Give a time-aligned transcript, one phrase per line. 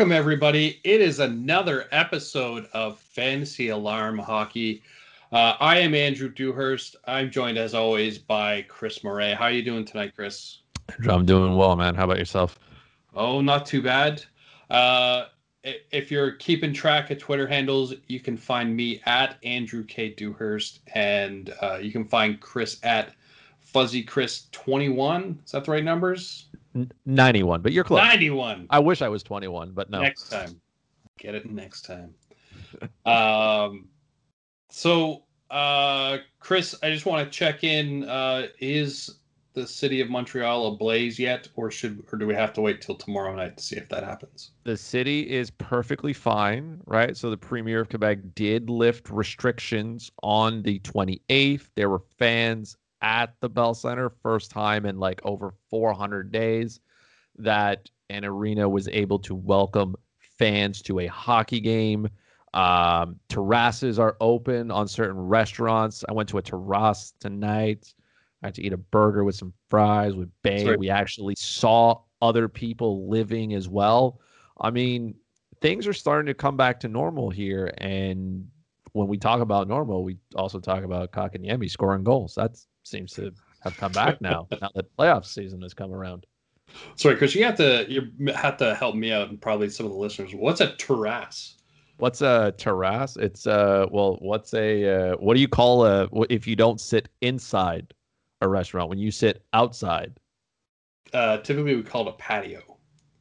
[0.00, 0.80] Welcome, everybody.
[0.82, 4.82] It is another episode of Fantasy Alarm Hockey.
[5.30, 6.96] Uh, I am Andrew Dewhurst.
[7.04, 9.34] I'm joined, as always, by Chris Murray.
[9.34, 10.60] How are you doing tonight, Chris?
[11.06, 11.94] I'm doing well, man.
[11.94, 12.58] How about yourself?
[13.12, 14.24] Oh, not too bad.
[14.70, 15.26] Uh,
[15.64, 20.14] if you're keeping track of Twitter handles, you can find me at Andrew K.
[20.14, 23.12] Dewhurst, and uh, you can find Chris at
[23.58, 25.40] Fuzzy Chris 21.
[25.44, 26.46] Is that the right numbers?
[27.06, 27.98] 91, but you're close.
[27.98, 28.66] 91.
[28.70, 30.00] I wish I was 21, but no.
[30.00, 30.60] Next time.
[31.18, 32.14] Get it next time.
[33.06, 33.88] um,
[34.70, 38.04] so, uh, Chris, I just want to check in.
[38.04, 39.20] Uh, is
[39.52, 42.94] the city of Montreal ablaze yet, or should, or do we have to wait till
[42.94, 44.52] tomorrow night to see if that happens?
[44.64, 47.16] The city is perfectly fine, right?
[47.16, 51.68] So the premier of Quebec did lift restrictions on the 28th.
[51.74, 56.80] There were fans at the Bell Center, first time in like over 400 days
[57.36, 59.94] that an arena was able to welcome
[60.38, 62.08] fans to a hockey game.
[62.52, 66.04] Um, terraces are open on certain restaurants.
[66.08, 67.94] I went to a terrace tonight.
[68.42, 70.74] I had to eat a burger with some fries with Bay.
[70.76, 74.20] We actually saw other people living as well.
[74.60, 75.14] I mean,
[75.60, 77.72] things are starting to come back to normal here.
[77.78, 78.48] And
[78.92, 82.34] when we talk about normal, we also talk about Kotkaniemi scoring goals.
[82.34, 84.46] That's seems to have come back now.
[84.60, 86.26] now that playoff season has come around.
[86.96, 89.92] Sorry, Chris, you have to you have to help me out and probably some of
[89.92, 90.32] the listeners.
[90.34, 91.56] What's a terrace?
[91.96, 93.16] What's a terrace?
[93.16, 97.08] It's uh well, what's a uh, what do you call a if you don't sit
[97.20, 97.92] inside
[98.40, 100.18] a restaurant when you sit outside?
[101.12, 102.62] Uh, typically we call it a patio.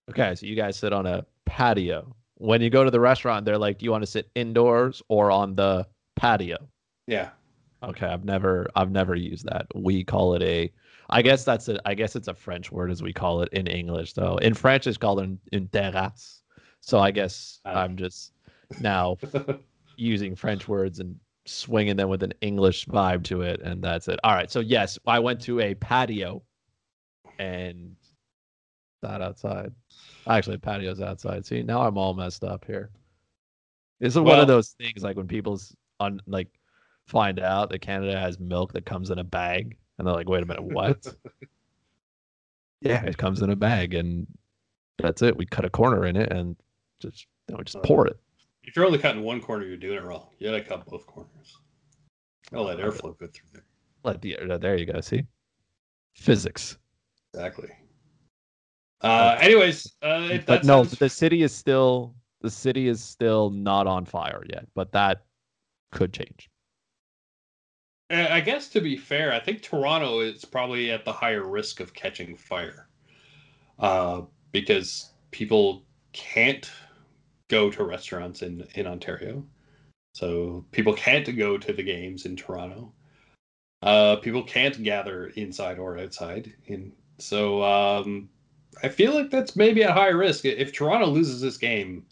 [0.10, 2.16] Okay, so you guys sit on a patio.
[2.36, 5.32] When you go to the restaurant, they're like, "Do you want to sit indoors or
[5.32, 6.58] on the patio?"
[7.08, 7.30] Yeah.
[7.82, 9.68] Okay, I've never I've never used that.
[9.74, 10.72] We call it a
[11.10, 13.68] I guess that's a I guess it's a French word as we call it in
[13.68, 14.38] English though.
[14.38, 16.42] In French it's called an une terrasse.
[16.82, 18.34] So I guess uh, I'm just
[18.82, 19.18] now
[19.96, 21.16] using French words and
[21.46, 24.20] swinging them with an English vibe to it and that's it.
[24.24, 24.52] All right.
[24.52, 26.44] So yes, I went to a patio
[27.40, 27.96] and
[29.02, 29.72] not outside.
[30.28, 31.46] Actually, patio's outside.
[31.46, 32.92] See, now I'm all messed up here.
[34.00, 36.48] This is well, one of those things like when people's on like
[37.10, 40.44] find out that Canada has milk that comes in a bag, and they're like, "Wait
[40.44, 41.06] a minute, what?"
[42.82, 44.28] yeah, it comes in a bag, and
[44.98, 45.36] that's it.
[45.36, 46.56] We cut a corner in it, and
[47.00, 48.18] just you know, just pour it.
[48.64, 50.28] If you're only cutting one corner, you're doing it wrong.
[50.38, 51.58] You gotta cut both corners.
[52.54, 53.66] Oh, let airflow go through there.
[54.04, 55.02] Let the there you go.
[55.02, 55.24] See,
[56.16, 56.78] physics.
[57.34, 57.70] Exactly.
[59.02, 61.00] Uh, anyways, uh, but no, sounds...
[61.00, 65.24] the city is still the city is still not on fire yet, but that
[65.92, 66.50] could change.
[68.10, 71.94] I guess to be fair, I think Toronto is probably at the higher risk of
[71.94, 72.88] catching fire
[73.78, 74.22] uh,
[74.52, 76.70] because people can't
[77.50, 79.46] go to restaurants in, in Ontario.
[80.16, 82.94] So people can't go to the games in Toronto.
[83.82, 86.54] Uh, people can't gather inside or outside.
[86.66, 88.30] In so um,
[88.84, 90.46] I feel like that's maybe at high risk.
[90.46, 92.06] If Toronto loses this game,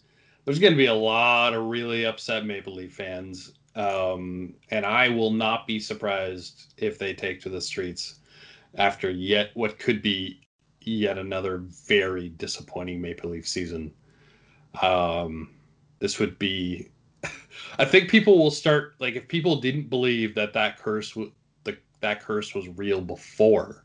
[0.44, 5.08] there's going to be a lot of really upset Maple Leaf fans um, and I
[5.08, 8.20] will not be surprised if they take to the streets
[8.74, 10.40] after yet what could be
[10.80, 13.92] yet another very disappointing Maple Leaf season.
[14.82, 15.50] Um,
[15.98, 16.88] this would be.
[17.78, 21.30] I think people will start like if people didn't believe that that curse was
[21.64, 23.84] the that curse was real before,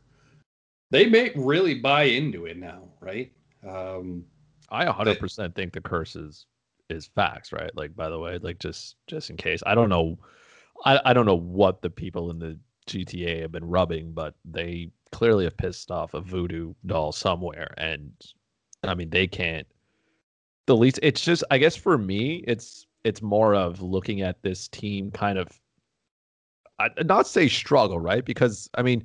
[0.90, 3.32] they may really buy into it now, right?
[3.66, 4.24] Um,
[4.70, 6.46] I 100% but, think the curse is
[6.90, 7.70] is facts, right?
[7.74, 9.62] Like by the way, like just just in case.
[9.66, 10.18] I don't know
[10.84, 14.90] I, I don't know what the people in the GTA have been rubbing, but they
[15.12, 17.74] clearly have pissed off a voodoo doll somewhere.
[17.78, 18.12] And
[18.82, 19.66] I mean they can't
[20.66, 24.68] the least it's just I guess for me it's it's more of looking at this
[24.68, 25.48] team kind of
[26.78, 28.24] I, not say struggle, right?
[28.24, 29.04] Because I mean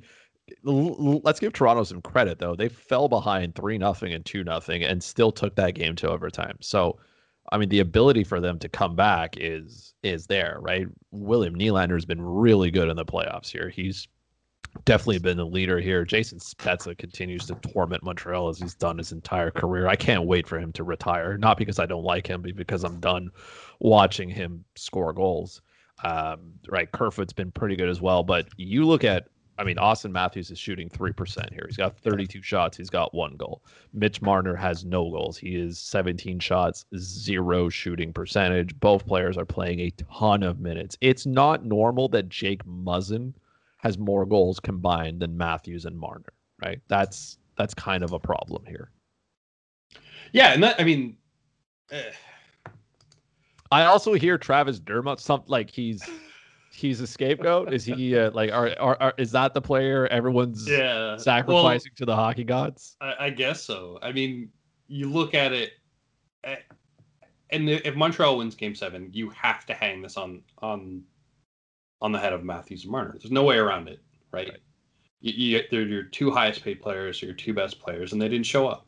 [0.64, 2.56] let's give Toronto some credit though.
[2.56, 6.56] They fell behind three nothing and two nothing and still took that game to overtime.
[6.60, 6.98] So
[7.52, 10.86] I mean, the ability for them to come back is is there, right?
[11.10, 13.68] William Nylander has been really good in the playoffs here.
[13.68, 14.06] He's
[14.84, 16.04] definitely been the leader here.
[16.04, 19.88] Jason Spezza continues to torment Montreal as he's done his entire career.
[19.88, 22.84] I can't wait for him to retire, not because I don't like him, but because
[22.84, 23.30] I'm done
[23.80, 25.60] watching him score goals.
[26.04, 29.26] Um, right, Kerfoot's been pretty good as well, but you look at
[29.60, 31.66] I mean, Auston Matthews is shooting 3% here.
[31.66, 32.78] He's got 32 shots.
[32.78, 33.62] He's got one goal.
[33.92, 35.36] Mitch Marner has no goals.
[35.36, 38.74] He is 17 shots, zero shooting percentage.
[38.80, 40.96] Both players are playing a ton of minutes.
[41.02, 43.34] It's not normal that Jake Muzzin
[43.76, 46.32] has more goals combined than Matthews and Marner,
[46.64, 46.80] right?
[46.88, 48.90] That's that's kind of a problem here.
[50.32, 51.18] Yeah, and that I mean,
[51.90, 52.12] eh.
[53.70, 56.02] I also hear Travis Dermott something like he's
[56.72, 57.72] he's a scapegoat.
[57.72, 61.96] Is he uh, like are, are, are is that the player everyone's yeah sacrificing well,
[61.96, 62.96] to the hockey gods?
[63.00, 63.98] I, I, guess so.
[64.02, 64.50] I mean,
[64.88, 65.72] you look at it,
[66.44, 66.56] eh,
[67.50, 71.02] and if Montreal wins Game Seven, you have to hang this on on
[72.00, 73.16] on the head of Matthews and Marner.
[73.20, 74.00] There's no way around it,
[74.32, 74.48] right?
[74.48, 74.58] right.
[75.20, 78.46] You, you, they're your two highest paid players, your two best players, and they didn't
[78.46, 78.86] show up.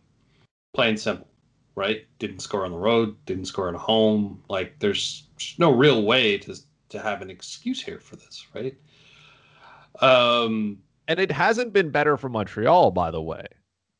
[0.72, 1.28] Plain simple,
[1.74, 2.06] right?
[2.18, 4.42] Didn't score on the road, didn't score at home.
[4.48, 6.56] Like there's no real way to
[6.92, 8.76] to have an excuse here for this, right?
[10.00, 10.78] Um,
[11.08, 13.44] and it hasn't been better for Montreal, by the way.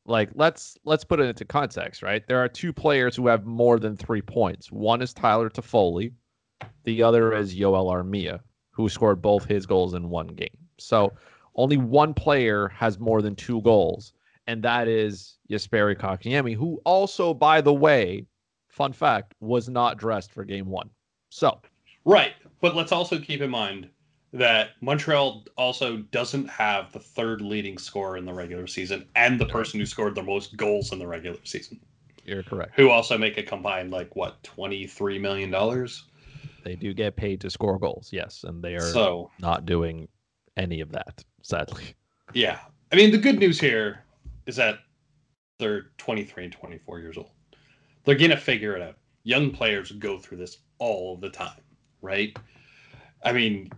[0.04, 2.26] Like let's let's put it into context, right?
[2.26, 4.72] There are two players who have more than three points.
[4.72, 6.12] One is Tyler Toffoli,
[6.84, 8.40] the other is Joel Armia,
[8.70, 10.58] who scored both his goals in one game.
[10.78, 11.12] So
[11.54, 14.12] only one player has more than two goals,
[14.46, 18.26] and that is Jesperi Kotkaniemi, who also, by the way,
[18.68, 20.90] fun fact, was not dressed for game one.
[21.28, 21.60] So,
[22.04, 23.90] right, but let's also keep in mind
[24.32, 29.44] that Montreal also doesn't have the third leading scorer in the regular season and the
[29.44, 31.78] person who scored the most goals in the regular season.
[32.24, 32.72] You're correct.
[32.76, 36.04] Who also make a combined like what twenty three million dollars.
[36.64, 40.08] They do get paid to score goals, yes, and they are so, not doing
[40.56, 41.94] any of that sadly.
[42.32, 42.60] Yeah.
[42.92, 44.04] I mean, the good news here
[44.46, 44.78] is that
[45.58, 47.30] they're 23 and 24 years old.
[48.04, 48.96] They're going to figure it out.
[49.24, 51.60] Young players go through this all the time,
[52.00, 52.36] right?
[53.24, 53.70] I mean,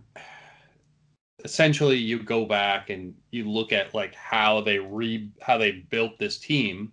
[1.43, 6.17] essentially you go back and you look at like how they re how they built
[6.17, 6.91] this team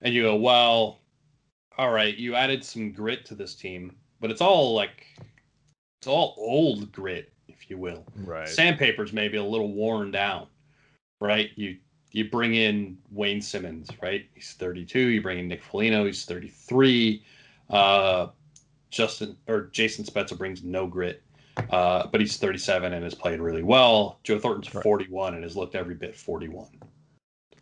[0.00, 1.00] and you go, "Well,
[1.76, 5.06] all right, you added some grit to this team, but it's all like
[6.00, 8.04] it's all old grit if you will.
[8.16, 8.48] Right.
[8.48, 10.46] Sandpaper's maybe a little worn down,
[11.20, 11.50] right?
[11.56, 11.76] You
[12.12, 14.26] you bring in Wayne Simmonds, right?
[14.34, 14.98] He's 32.
[14.98, 17.22] You bring in Nick Foligno, he's 33.
[17.68, 18.28] Uh,
[18.90, 21.22] Justin or Jason Spezza brings no grit,
[21.70, 24.18] uh, but he's 37 and has played really well.
[24.22, 24.82] Joe Thornton's right.
[24.82, 26.68] 41 and has looked every bit 41.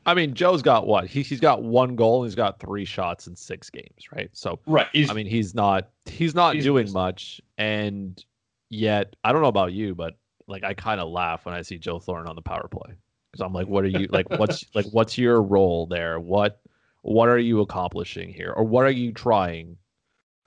[0.05, 1.07] I mean, Joe's got what?
[1.07, 2.23] He, he's got one goal.
[2.23, 4.31] And he's got three shots in six games, right?
[4.33, 4.87] So, right.
[4.95, 8.25] I mean, he's not he's not he's doing much, and
[8.69, 10.17] Yet I don't know about you, but
[10.49, 12.95] like I kind of laugh when I see Joe Thornton on the power play
[13.31, 14.29] because I'm like, what are you like?
[14.31, 16.19] What's like what's your role there?
[16.19, 16.61] What
[17.03, 19.77] what are you accomplishing here, or what are you trying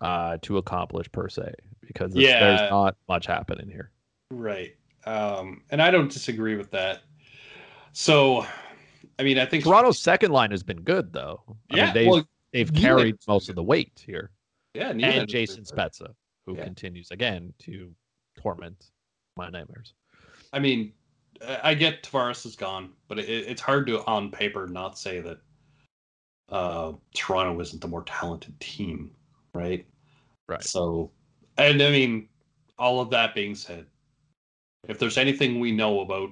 [0.01, 1.53] uh, to accomplish per se?
[1.85, 2.39] Because yeah.
[2.39, 3.91] there's not much happening here.
[4.31, 7.01] Right, um, and I don't disagree with that.
[7.93, 8.45] So,
[9.17, 11.41] I mean, I think Toronto's second line has been good though.
[11.71, 14.31] I yeah, mean, they've well, they've carried most of the weight here.
[14.75, 16.13] Yeah, and Jason Spezza,
[16.45, 16.63] who yeah.
[16.63, 17.91] continues again to
[18.37, 18.91] torment
[19.35, 19.93] my nightmares.
[20.53, 20.93] I mean,
[21.63, 25.39] I get Tavares is gone, but it, it's hard to, on paper, not say that
[26.49, 29.11] uh, Toronto isn't the more talented team,
[29.53, 29.85] right?
[30.47, 30.63] Right.
[30.63, 31.11] So,
[31.59, 32.29] and I mean,
[32.77, 33.85] all of that being said,
[34.87, 36.29] if there's anything we know about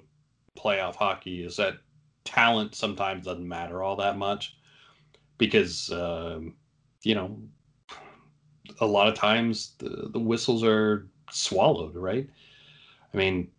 [0.57, 1.77] playoff hockey, is that
[2.23, 4.57] talent sometimes doesn't matter all that much
[5.37, 6.55] because, um,
[7.03, 7.37] you know,
[8.79, 12.29] a lot of times the, the whistles are swallowed, right?
[13.13, 13.49] I mean,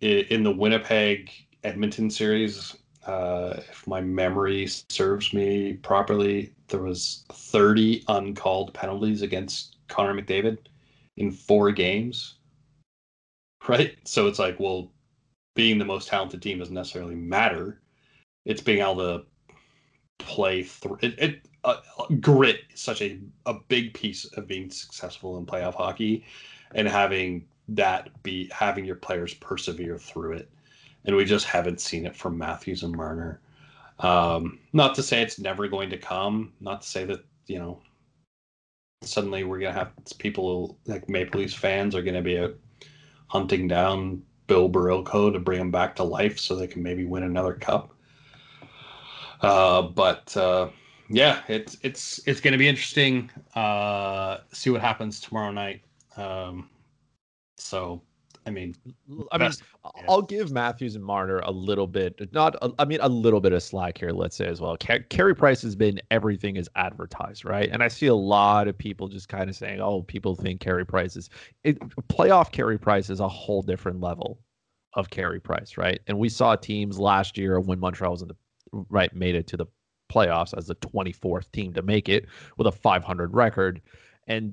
[0.00, 1.30] in the Winnipeg
[1.64, 2.76] Edmonton series,
[3.06, 10.58] uh, if my memory serves me properly, there was 30 uncalled penalties against Connor McDavid
[11.16, 12.34] in four games.
[13.68, 13.96] Right?
[14.04, 14.90] So it's like, well,
[15.54, 17.80] being the most talented team doesn't necessarily matter.
[18.44, 19.24] It's being able to
[20.18, 21.18] play through it.
[21.18, 21.76] it uh,
[22.20, 26.24] grit is such a, a big piece of being successful in playoff hockey
[26.74, 30.50] and having that be having your players persevere through it.
[31.04, 33.40] And we just haven't seen it from Matthews and Marner.
[34.00, 36.52] Um, not to say it's never going to come.
[36.60, 37.80] Not to say that you know
[39.02, 42.48] suddenly we're gonna have people like Maple Leafs fans are gonna be
[43.28, 47.22] hunting down Bill Barilko to bring him back to life so they can maybe win
[47.22, 47.94] another cup.
[49.40, 50.68] Uh, but uh,
[51.08, 53.30] yeah, it's it's it's to be interesting.
[53.54, 55.82] Uh, see what happens tomorrow night.
[56.16, 56.68] Um,
[57.56, 58.02] so,
[58.44, 58.74] I mean,
[59.30, 59.50] I mean,
[59.84, 60.02] yeah.
[60.08, 63.62] I'll give Matthews and Marner a little bit, not, I mean, a little bit of
[63.62, 64.76] slack here, let's say as well.
[64.76, 67.68] Carey Price has been everything is advertised, right?
[67.70, 70.84] And I see a lot of people just kind of saying, oh, people think Carey
[70.84, 71.30] Price is,
[71.62, 74.40] it, playoff Carey Price is a whole different level
[74.94, 76.00] of Carey Price, right?
[76.08, 78.36] And we saw teams last year when Montreal was in the,
[78.90, 79.66] right, made it to the
[80.12, 82.26] playoffs as the 24th team to make it
[82.58, 83.80] with a 500 record.
[84.26, 84.52] And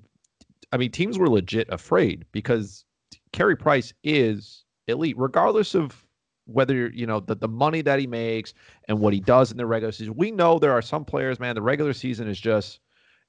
[0.72, 2.86] I mean, teams were legit afraid because
[3.34, 6.06] Carey Price is elite, regardless of
[6.46, 8.54] whether you know the, the money that he makes
[8.88, 10.16] and what he does in the regular season.
[10.16, 11.56] We know there are some players, man.
[11.56, 12.80] The regular season is just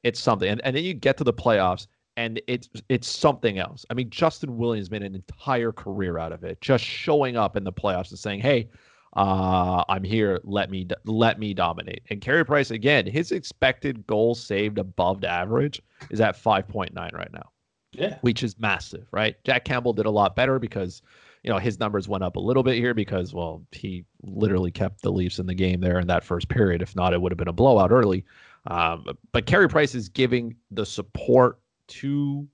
[0.03, 0.49] it's something.
[0.49, 3.87] And, and then you get to the playoffs and it's it's something else.
[3.91, 7.65] I mean, Justin Williams made an entire career out of it, just showing up in
[7.65, 8.69] the playoffs and saying, "Hey,
[9.17, 10.41] uh, I'm here.
[10.45, 15.81] Let me let me dominate." And Carey Price again, his expected goals saved above average
[16.11, 17.51] is at 5.9 right now.
[17.93, 19.37] Yeah, which is massive, right?
[19.45, 21.03] Jack Campbell did a lot better because
[21.43, 25.03] you know his numbers went up a little bit here because well he literally kept
[25.03, 26.83] the Leafs in the game there in that first period.
[26.83, 28.25] If not, it would have been a blowout early.
[28.67, 32.47] Um, but Carey Price is giving the support to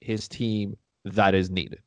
[0.00, 1.82] his team that is needed.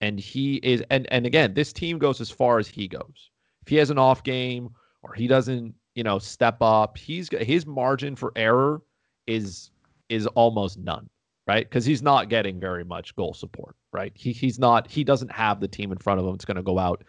[0.00, 3.30] And he is and and again, this team goes as far as he goes.
[3.62, 4.70] If he has an off game
[5.02, 8.80] or he doesn't, you know, step up, he's his margin for error
[9.26, 9.70] is
[10.08, 11.08] is almost none,
[11.48, 11.68] right?
[11.70, 14.12] Cuz he's not getting very much goal support, right?
[14.14, 16.62] He he's not he doesn't have the team in front of him that's going to
[16.62, 17.02] go out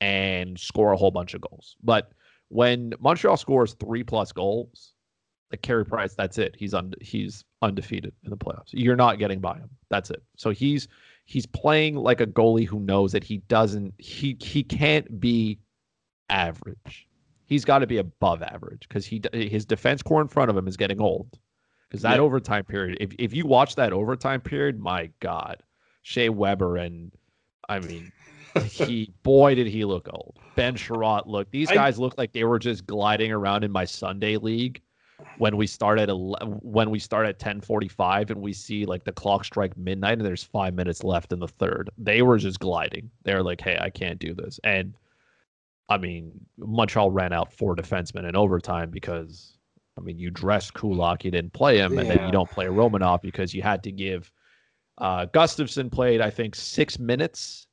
[0.00, 1.76] and score a whole bunch of goals.
[1.82, 2.12] But
[2.48, 4.92] when Montreal scores 3 plus goals,
[5.50, 6.56] like Carey Price, that's it.
[6.58, 8.70] He's un, he's undefeated in the playoffs.
[8.72, 9.70] You're not getting by him.
[9.88, 10.22] That's it.
[10.36, 10.88] So he's
[11.26, 15.58] he's playing like a goalie who knows that he doesn't he he can't be
[16.28, 17.06] average.
[17.46, 20.66] He's got to be above average because he his defense core in front of him
[20.66, 21.38] is getting old.
[21.94, 25.62] Because that overtime period, if if you watch that overtime period, my God,
[26.02, 27.12] Shea Weber and
[27.68, 28.10] I mean,
[28.64, 30.36] he boy did he look old.
[30.56, 31.48] Ben Chiarot look.
[31.52, 34.82] These guys I, look like they were just gliding around in my Sunday league
[35.38, 39.12] when we start at 11, when we start at 10:45 and we see like the
[39.12, 41.90] clock strike midnight and there's 5 minutes left in the third.
[41.96, 43.08] They were just gliding.
[43.22, 44.94] They're like, "Hey, I can't do this." And
[45.88, 49.53] I mean, Montreal ran out four defensemen in overtime because
[49.96, 52.00] I mean, you dress Kulak, you didn't play him, yeah.
[52.00, 54.30] and then you don't play Romanov because you had to give
[54.98, 57.66] uh Gustafsson played I think 6 minutes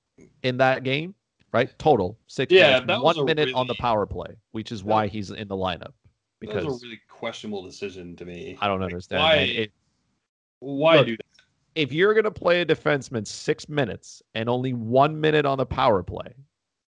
[0.43, 1.13] in that game,
[1.51, 1.77] right?
[1.77, 3.03] Total 6 yeah, minutes.
[3.03, 3.53] 1 minute really...
[3.53, 5.93] on the power play, which is why he's in the lineup
[6.41, 8.57] because that was a really questionable decision to me.
[8.59, 9.21] I don't like, understand.
[9.21, 9.35] Why?
[9.35, 9.71] It,
[10.59, 11.25] why look, do that?
[11.75, 16.03] If you're gonna play a defenseman six minutes and only one minute on the power
[16.03, 16.33] play,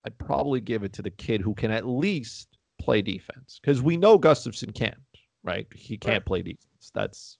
[0.04, 3.96] I'd probably give it to the kid who can at least play defense because we
[3.96, 4.98] know Gustafsson can't.
[5.46, 5.68] Right?
[5.74, 6.26] He can't right.
[6.26, 6.92] play defense.
[6.94, 7.38] That's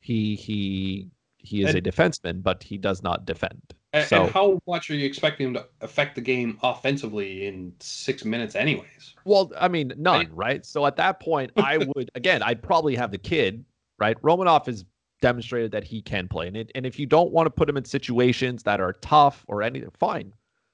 [0.00, 1.08] he he
[1.38, 3.74] he is and, a defenseman, but he does not defend.
[3.92, 7.72] And, so, and how much are you expecting him to affect the game offensively in
[7.80, 9.14] six minutes, anyways?
[9.24, 10.66] Well, I mean, none, right?
[10.66, 13.64] So at that point, I would again, I'd probably have the kid,
[13.98, 14.20] right?
[14.22, 14.84] Romanov has
[15.22, 17.76] demonstrated that he can play, and it, and if you don't want to put him
[17.76, 20.32] in situations that are tough or anything, fine,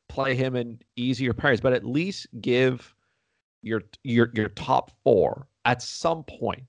[0.09, 2.95] play him in easier pairs, but at least give
[3.63, 6.65] your your your top four at some point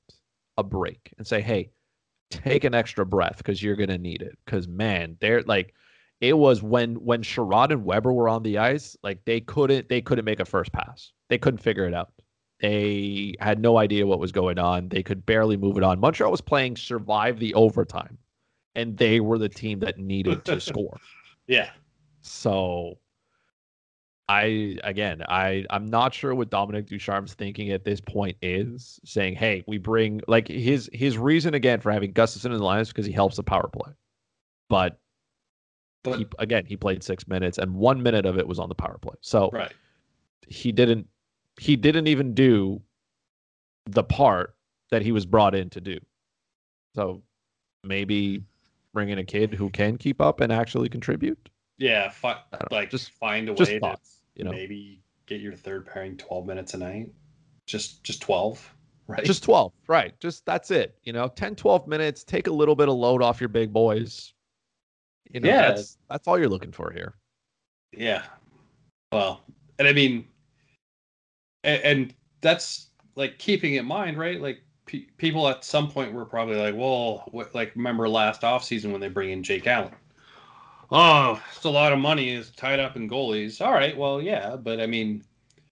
[0.58, 1.72] a break and say, hey
[2.42, 4.38] take an extra breath because you're gonna need it.
[4.46, 5.74] Because man, they're like
[6.22, 10.02] it was when when Chiarot and Weber were on the ice, like they couldn't they
[10.02, 11.12] couldn't make a first pass.
[11.30, 12.12] They couldn't figure it out.
[12.62, 14.90] They had no idea what was going on.
[14.90, 16.00] They could barely move it on.
[16.00, 18.18] Montreal was playing survive the overtime,
[18.76, 20.98] and they were the team that needed to score.
[21.48, 21.70] Yeah.
[22.22, 22.98] So
[24.30, 29.36] I again, I I'm not sure what Dominic Ducharme's thinking at this point is saying,
[29.36, 32.88] "Hey, we bring like his his reason again for having Gustafsson in the line is
[32.88, 33.92] because he helps the power play."
[34.70, 34.98] But,
[36.04, 38.76] but he, again, he played six minutes, and one minute of it was on the
[38.76, 39.16] power play.
[39.22, 39.74] So right.
[40.48, 41.08] he didn't
[41.60, 42.82] he didn't even do
[43.86, 44.56] the part
[44.90, 46.00] that he was brought in to do.
[46.96, 47.22] So
[47.84, 48.44] maybe
[48.94, 51.50] bring in a kid who can keep up and actually contribute.
[51.78, 55.86] Yeah, fi- like just find a way thoughts, to you know maybe get your third
[55.86, 57.10] pairing 12 minutes a night.
[57.66, 58.76] Just just 12,
[59.08, 59.24] right?
[59.24, 60.20] Just 12, right?
[60.20, 60.96] Just that's it.
[61.04, 64.34] You know, 10 12 minutes, take a little bit of load off your big boys.
[65.32, 65.70] You know, yeah.
[65.70, 67.16] that's that's all you're looking for here.
[67.92, 68.24] Yeah.
[69.12, 69.42] Well,
[69.80, 70.28] and I mean
[71.64, 74.42] and, and that's like keeping in mind, right?
[74.42, 78.92] Like pe- people at some point were probably like, "Well, what, like remember last offseason
[78.92, 79.94] when they bring in Jake Allen?"
[80.92, 83.66] Oh, it's a lot of money is tied up in goalies.
[83.66, 85.24] All right, well, yeah, but I mean,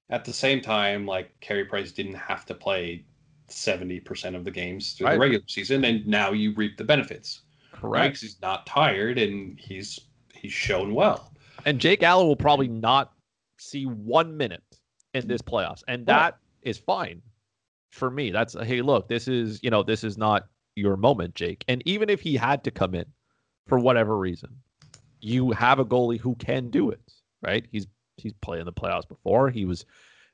[0.10, 3.06] at the same time, like Carey Price didn't have to play
[3.48, 5.14] seventy percent of the games through right.
[5.14, 7.42] the regular season, and now you reap the benefits.
[7.74, 8.20] Correct.
[8.20, 10.00] He's not tired, and he's
[10.34, 11.34] he's shown well.
[11.66, 13.14] And Jake Allen will probably not
[13.60, 14.64] see one minute
[15.14, 17.22] in this playoffs, and that is fine
[17.92, 18.32] for me.
[18.32, 21.64] That's hey, look, this is you know this is not your moment, Jake.
[21.68, 23.06] And even if he had to come in
[23.68, 24.50] for whatever reason,
[25.22, 27.66] you have a goalie who can do it, right?
[27.72, 27.88] He's
[28.18, 29.50] he's played in the playoffs before.
[29.50, 29.86] He was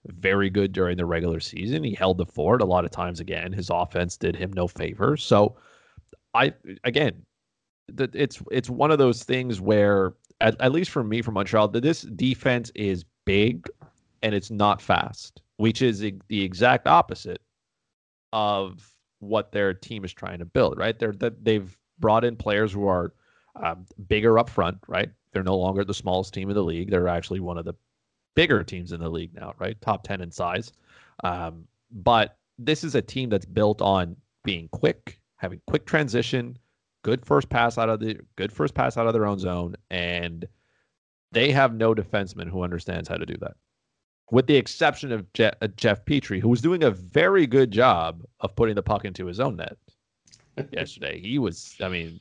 [0.05, 1.83] very good during the regular season.
[1.83, 3.19] He held the fort a lot of times.
[3.19, 5.17] Again, his offense did him no favor.
[5.17, 5.57] So,
[6.33, 6.53] I
[6.83, 7.25] again,
[7.97, 11.81] it's it's one of those things where, at, at least for me, from Montreal, that
[11.81, 13.67] this defense is big
[14.23, 17.41] and it's not fast, which is the exact opposite
[18.33, 20.97] of what their team is trying to build, right?
[20.97, 23.13] They're that they've brought in players who are
[23.63, 25.09] um, bigger up front, right?
[25.31, 26.89] They're no longer the smallest team in the league.
[26.89, 27.73] They're actually one of the
[28.35, 29.79] bigger teams in the league now, right?
[29.81, 30.71] Top 10 in size.
[31.23, 36.57] Um, but this is a team that's built on being quick, having quick transition,
[37.03, 40.47] good first pass out of the good first pass out of their own zone, and
[41.31, 43.55] they have no defenseman who understands how to do that.
[44.31, 48.23] With the exception of Je- uh, Jeff Petry, who was doing a very good job
[48.41, 49.77] of putting the puck into his own net
[50.71, 51.19] yesterday.
[51.21, 52.19] He was, I mean,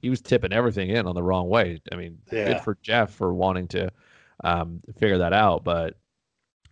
[0.00, 1.80] he was tipping everything in on the wrong way.
[1.92, 2.52] I mean, yeah.
[2.52, 3.90] good for Jeff for wanting to
[4.44, 5.64] um, figure that out.
[5.64, 5.94] But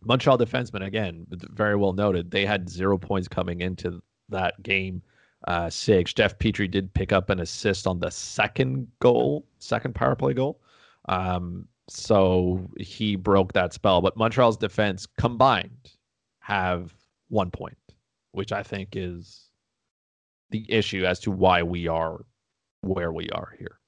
[0.04, 5.02] Montreal defensemen, again, very well noted, they had zero points coming into that game
[5.46, 6.12] uh, six.
[6.12, 10.60] Jeff Petry did pick up an assist on the second goal, second power play goal.
[11.08, 14.00] Um, so he broke that spell.
[14.00, 15.90] But Montreal's defense combined
[16.40, 16.94] have
[17.28, 17.76] one point,
[18.32, 19.48] which I think is
[20.50, 22.24] the issue as to why we are
[22.84, 23.78] where we are here.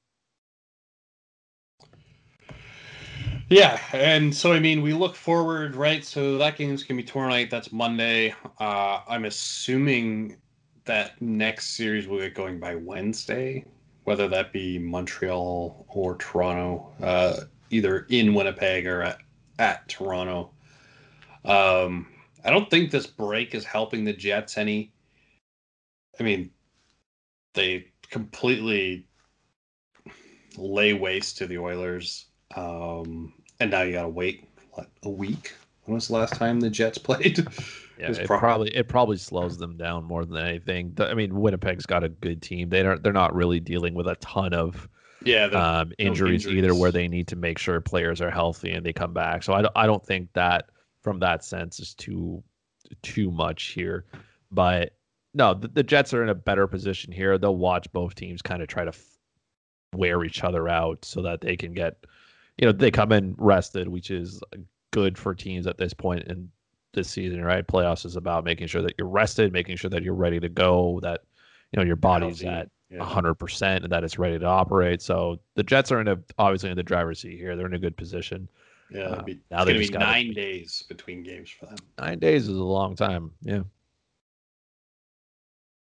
[3.49, 6.05] Yeah, and so I mean, we look forward, right?
[6.05, 7.49] So that game's gonna be tomorrow night.
[7.49, 8.35] That's Monday.
[8.59, 10.37] Uh, I'm assuming
[10.85, 13.65] that next series will get going by Wednesday,
[14.05, 19.19] whether that be Montreal or Toronto, uh, either in Winnipeg or at,
[19.61, 20.51] at Toronto.
[21.45, 22.09] Um,
[22.45, 24.93] I don't think this break is helping the Jets any.
[26.19, 26.51] I mean,
[27.55, 29.07] they completely
[30.57, 32.27] lay waste to the Oilers.
[32.55, 35.55] Um, and now you got to wait what a week.
[35.85, 37.47] When was the last time the Jets played?
[37.99, 40.95] Yeah, it probably, probably it probably slows them down more than anything.
[40.99, 42.69] I mean, Winnipeg's got a good team.
[42.69, 44.87] They don't they're not really dealing with a ton of
[45.25, 48.85] yeah um, injuries, injuries, either, where they need to make sure players are healthy and
[48.85, 49.43] they come back.
[49.43, 50.69] So I don't, I don't think that
[51.01, 52.43] from that sense is too
[53.03, 54.05] too much here.
[54.51, 54.96] But
[55.37, 57.37] no, the, the Jets are in a better position here.
[57.37, 59.19] They'll watch both teams kind of try to f-
[59.95, 62.07] wear each other out so that they can get
[62.57, 64.41] you know they come in rested, which is
[64.93, 66.51] good for teams at this point in
[66.95, 67.67] this season, right?
[67.67, 71.01] Playoffs is about making sure that you're rested, making sure that you're ready to go,
[71.03, 71.21] that
[71.71, 75.03] you know your body's at 100% and that it's ready to operate.
[75.03, 77.57] So the Jets are in a obviously in the driver's seat here.
[77.57, 78.49] They're in a good position.
[78.91, 81.77] Yeah, uh, be, now it's gonna be nine days between games for them.
[81.99, 83.33] Nine days is a long time.
[83.43, 83.63] Yeah.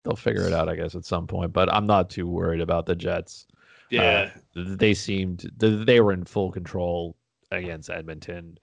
[0.09, 1.53] They'll figure it out, I guess, at some point.
[1.53, 3.47] But I'm not too worried about the Jets.
[3.91, 7.15] Yeah, uh, they seemed they were in full control
[7.51, 8.57] against Edmonton,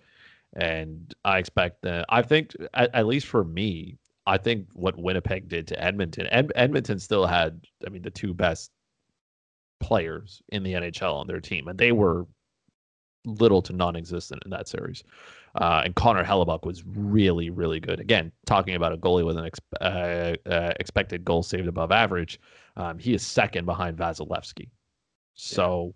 [0.53, 2.05] and I expect that.
[2.10, 6.51] I think at, at least for me, I think what Winnipeg did to Edmonton, Ed,
[6.55, 8.71] Edmonton still had, I mean, the two best
[9.79, 12.25] players in the NHL on their team, and they were
[13.25, 15.03] little to non-existent in that series.
[15.56, 18.00] Uh, and Connor Hellebuyck was really, really good.
[18.00, 22.39] Again, talking about a goalie with an ex- uh, uh, expected goal saved above average,
[22.76, 24.70] um, he is second behind Vasilevskiy.
[25.34, 25.96] So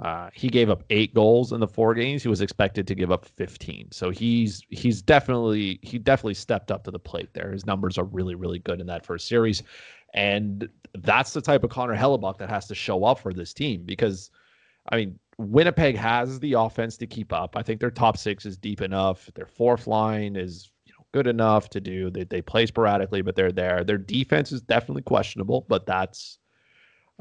[0.00, 2.22] uh, he gave up eight goals in the four games.
[2.22, 3.88] He was expected to give up 15.
[3.92, 7.50] So he's he's definitely he definitely stepped up to the plate there.
[7.50, 9.62] His numbers are really really good in that first series,
[10.14, 13.82] and that's the type of Connor Hellebuyck that has to show up for this team
[13.84, 14.30] because,
[14.90, 17.56] I mean, Winnipeg has the offense to keep up.
[17.56, 19.30] I think their top six is deep enough.
[19.34, 22.10] Their fourth line is you know good enough to do.
[22.10, 23.84] They they play sporadically, but they're there.
[23.84, 26.38] Their defense is definitely questionable, but that's,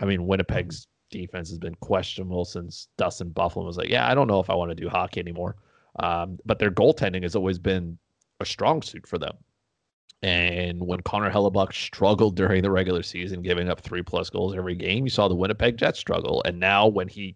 [0.02, 4.28] I mean, Winnipeg's defense has been questionable since Dustin Byfuglien was like, yeah, I don't
[4.28, 5.56] know if I want to do hockey anymore.
[6.00, 7.98] Um, but their goaltending has always been
[8.40, 9.36] a strong suit for them.
[10.24, 14.76] And when Connor Hellebuyck struggled during the regular season, giving up three plus goals every
[14.76, 16.42] game, you saw the Winnipeg Jets struggle.
[16.46, 17.36] And now when he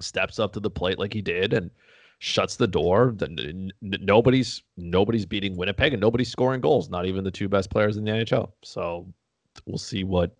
[0.00, 1.70] steps up to the plate like he did and
[2.18, 7.30] shuts the door, then nobody's nobody's beating Winnipeg and nobody's scoring goals, not even the
[7.30, 8.52] two best players in the NHL.
[8.62, 9.12] So
[9.66, 10.36] we'll see what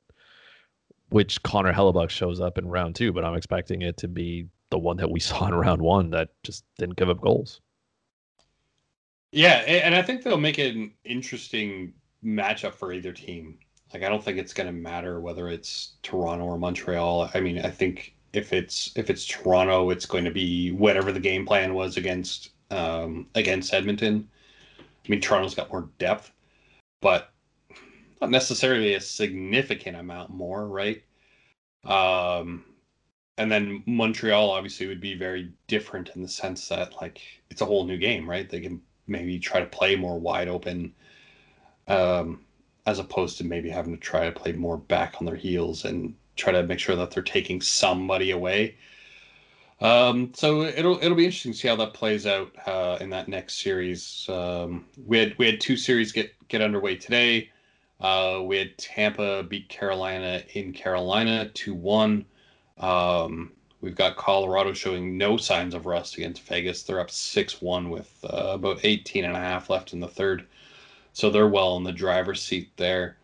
[1.08, 4.78] which Connor Hellebuyck shows up in round two, but I'm expecting it to be the
[4.78, 7.60] one that we saw in round one that just didn't give up goals.
[9.32, 13.58] Yeah, and I think they'll make an interesting matchup for either team.
[13.92, 17.30] Like I don't think it's going to matter whether it's Toronto or Montreal.
[17.34, 21.20] I mean, I think if it's if it's Toronto, it's going to be whatever the
[21.20, 24.28] game plan was against um, against Edmonton.
[24.80, 26.32] I mean, Toronto's got more depth,
[27.00, 27.30] but
[28.20, 31.02] not necessarily a significant amount more, right?
[31.84, 32.64] Um,
[33.36, 37.66] and then Montreal obviously would be very different in the sense that like it's a
[37.66, 38.48] whole new game, right?
[38.48, 40.94] They can maybe try to play more wide open,
[41.88, 42.40] um,
[42.86, 46.14] as opposed to maybe having to try to play more back on their heels and
[46.36, 48.76] try to make sure that they're taking somebody away.
[49.80, 53.28] Um, so it'll it'll be interesting to see how that plays out uh, in that
[53.28, 54.26] next series.
[54.28, 57.50] Um, we had we had two series get get underway today.
[58.00, 62.24] Uh, we had Tampa beat Carolina in Carolina 2 1.
[62.78, 66.82] Um, we've got Colorado showing no signs of rust against Vegas.
[66.82, 70.46] They're up 6 1 with uh, about 18 and a half left in the third.
[71.12, 73.16] So they're well in the driver's seat there.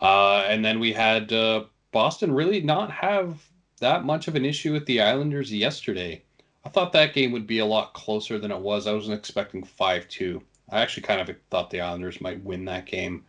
[0.00, 1.64] Uh, and then we had uh,
[1.96, 3.42] Boston really not have
[3.80, 6.22] that much of an issue with the Islanders yesterday.
[6.62, 8.86] I thought that game would be a lot closer than it was.
[8.86, 10.42] I wasn't expecting 5 2.
[10.68, 13.24] I actually kind of thought the Islanders might win that game.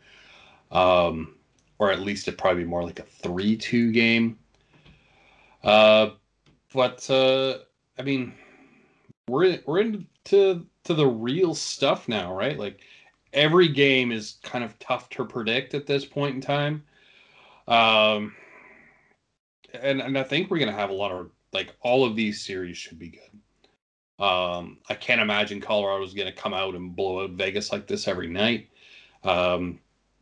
[0.70, 1.36] Um,
[1.80, 4.38] or at least it'd probably be more like a 3 2 game.
[5.64, 6.10] Uh,
[6.74, 7.60] but, uh,
[7.98, 8.34] I mean,
[9.30, 12.60] we're, we're into to the real stuff now, right?
[12.60, 12.82] Like,
[13.32, 16.84] every game is kind of tough to predict at this point in time.
[17.70, 18.36] Um,
[19.82, 22.46] and, and I think we're going to have a lot of like all of these
[22.46, 24.24] series should be good.
[24.24, 28.08] Um, I can't imagine Colorado's going to come out and blow out Vegas like this
[28.08, 28.70] every night.
[29.24, 29.80] Um,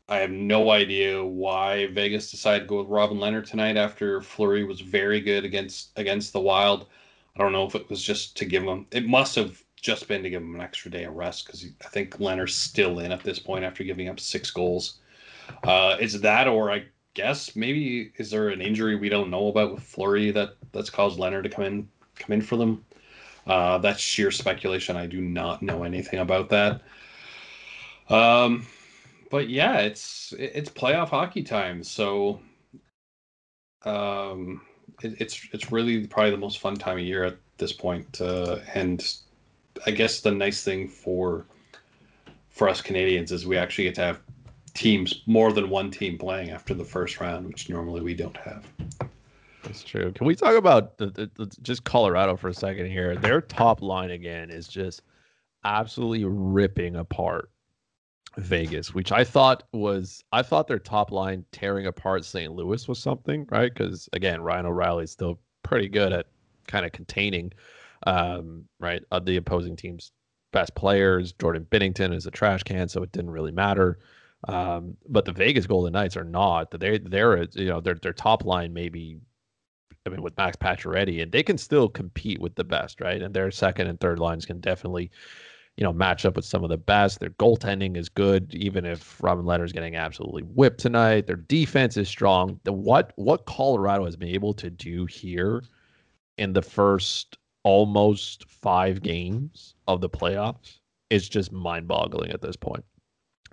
[0.08, 4.64] I have no idea why Vegas decided to go with Robin Lehner tonight after Fleury
[4.64, 6.88] was very good against against the Wild.
[7.36, 8.86] I don't know if it was just to give him.
[8.92, 11.88] It must have just been to give him an extra day of rest because I
[11.88, 15.00] think Lehner's still in at this point after giving up six goals.
[15.64, 19.74] Uh, is that, or I guess maybe is there an injury we don't know about
[19.74, 22.86] with Fleury that that's caused Leonard to come in come in for them?
[23.48, 24.96] Uh, that's sheer speculation.
[24.96, 26.82] I do not know anything about that.
[28.10, 28.68] Um,
[29.32, 32.40] but yeah, it's it's playoff hockey time, so
[33.84, 34.62] um,
[35.02, 38.20] it, it's it's really probably the most fun time of year at this point.
[38.22, 39.16] Uh, and
[39.86, 41.46] I guess the nice thing for
[42.50, 44.22] for us Canadians is we actually get to have
[44.76, 48.66] teams, more than one team playing after the first round, which normally we don't have.
[49.64, 50.12] That's true.
[50.12, 53.16] Can we talk about the, the, the, just Colorado for a second here?
[53.16, 55.02] Their top line again is just
[55.64, 57.50] absolutely ripping apart
[58.38, 62.54] Vegas, which I thought was I thought their top line tearing apart St.
[62.54, 63.74] Louis was something, right?
[63.74, 66.28] Because again, Ryan O'Reilly is still pretty good at
[66.68, 67.54] kind of containing,
[68.06, 70.12] um, right, the opposing team's
[70.52, 71.34] best players.
[71.34, 74.00] Jordan Binnington is a trash can, so it didn't really matter.
[74.48, 76.72] Um, but the Vegas Golden Knights are not.
[76.72, 79.20] They they're you know their their top line maybe.
[80.08, 83.20] I mean, with Max Pacioretty, and they can still compete with the best, right?
[83.20, 85.10] And their second and third lines can definitely,
[85.78, 87.20] you know, match up with some of the best.
[87.20, 91.26] Their goaltending is good, even if Robin Lehner's getting absolutely whipped tonight.
[91.26, 92.60] Their defense is strong.
[92.66, 95.64] The what what Colorado has been able to do here
[96.38, 100.78] in the first almost five games of the playoffs
[101.10, 102.86] is just mind-boggling at this point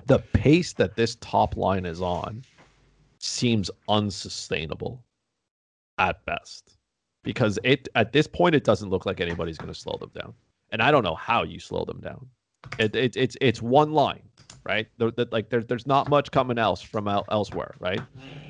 [0.07, 2.43] the pace that this top line is on
[3.19, 5.05] seems unsustainable
[5.99, 6.77] at best
[7.23, 10.35] because it at this point it doesn't look like anybody's going to slow them down.
[10.71, 12.27] And i don't know how you slow them down.
[12.79, 14.23] It, it it's it's one line
[14.65, 14.87] right?
[14.99, 18.01] The, the, like there, there's not much coming else from el- elsewhere right?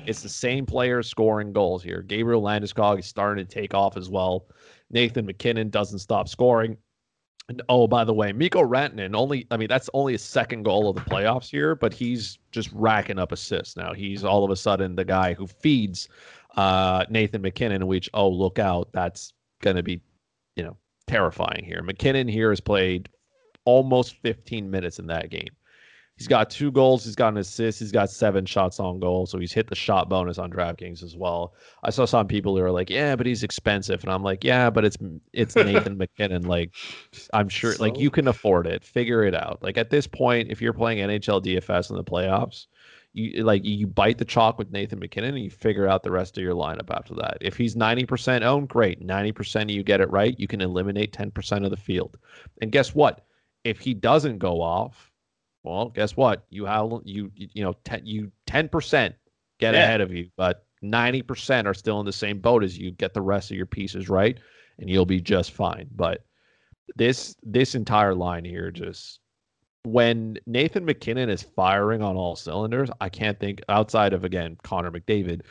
[0.05, 2.01] It's the same players scoring goals here.
[2.01, 4.47] Gabriel landeskog is starting to take off as well.
[4.91, 6.77] Nathan mackinnon doesn't stop scoring
[7.49, 10.89] and, oh, by the way, Mikko Rantanen only I mean that's only a second goal
[10.89, 13.93] of the playoffs here, but he's just racking up assists now.
[13.93, 16.07] He's all of a sudden the guy who feeds
[16.55, 19.99] uh, Nathan MacKinnon, which oh look out, that's gonna be,
[20.55, 20.77] you know,
[21.07, 21.81] terrifying here.
[21.81, 23.09] MacKinnon here has played
[23.65, 25.49] almost 15 minutes in that game.
[26.17, 27.03] He's got two goals.
[27.03, 27.79] He's got an assist.
[27.79, 29.25] He's got seven shots on goal.
[29.25, 31.55] So he's hit the shot bonus on DraftKings as well.
[31.83, 34.69] I saw some people who are like, "Yeah, but he's expensive," and I'm like, "Yeah,
[34.69, 34.97] but it's
[35.33, 36.43] it's Nathan MacKinnon.
[36.43, 36.75] Like,
[37.33, 37.83] I'm sure, so...
[37.83, 38.83] like you can afford it.
[38.83, 39.63] Figure it out.
[39.63, 42.67] Like at this point, if you're playing NHL DFS in the playoffs,
[43.13, 46.37] you like you bite the chalk with Nathan MacKinnon and you figure out the rest
[46.37, 47.37] of your lineup after that.
[47.41, 49.05] If he's 90% owned, great.
[49.05, 52.17] 90% of you get it right, you can eliminate 10% of the field.
[52.61, 53.25] And guess what?
[53.63, 55.12] If he doesn't go off
[55.63, 56.45] well, guess what?
[56.49, 59.15] You have you you know ten, you ten percent
[59.59, 59.83] get yeah.
[59.83, 62.91] ahead of you, but ninety percent are still in the same boat as you.
[62.91, 64.37] Get the rest of your pieces right,
[64.79, 65.87] and you'll be just fine.
[65.95, 66.25] But
[66.95, 69.19] this this entire line here just
[69.83, 74.91] when Nathan MacKinnon is firing on all cylinders, I can't think outside of again Connor
[74.91, 75.41] McDavid.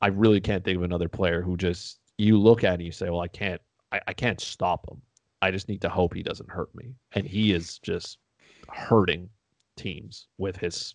[0.00, 3.10] I really can't think of another player who just you look at and you say,
[3.10, 3.60] well, I can't
[3.92, 5.02] I, I can't stop him.
[5.42, 6.94] I just need to hope he doesn't hurt me.
[7.12, 8.18] And he is just
[8.68, 9.28] hurting
[9.76, 10.94] teams with his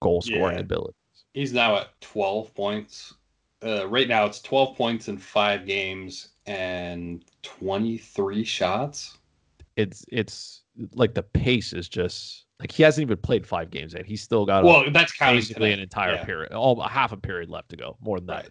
[0.00, 0.62] goal scoring yeah.
[0.62, 0.94] abilities.
[1.34, 3.14] He's now at 12 points.
[3.64, 9.18] Uh, right now, it's 12 points in five games and 23 shots.
[9.76, 10.62] It's it's
[10.94, 14.04] like the pace is just like he hasn't even played five games yet.
[14.04, 15.72] He's still got well, a, that's basically today.
[15.72, 16.24] an entire yeah.
[16.24, 18.42] period, all half a period left to go, more than that.
[18.42, 18.50] Right.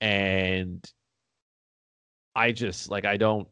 [0.00, 0.92] And
[2.34, 3.46] I just like I don't.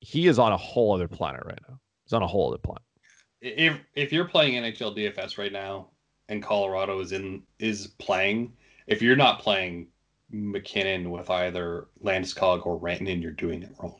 [0.00, 1.78] He is on a whole other planet right now.
[2.04, 2.82] He's on a whole other planet
[3.40, 5.88] if if you're playing NHL DFS right now
[6.28, 8.52] and Colorado is in is playing,
[8.86, 9.88] if you're not playing
[10.30, 13.96] MacKinnon with either Landeskog or Rantanen, you're doing it wrong.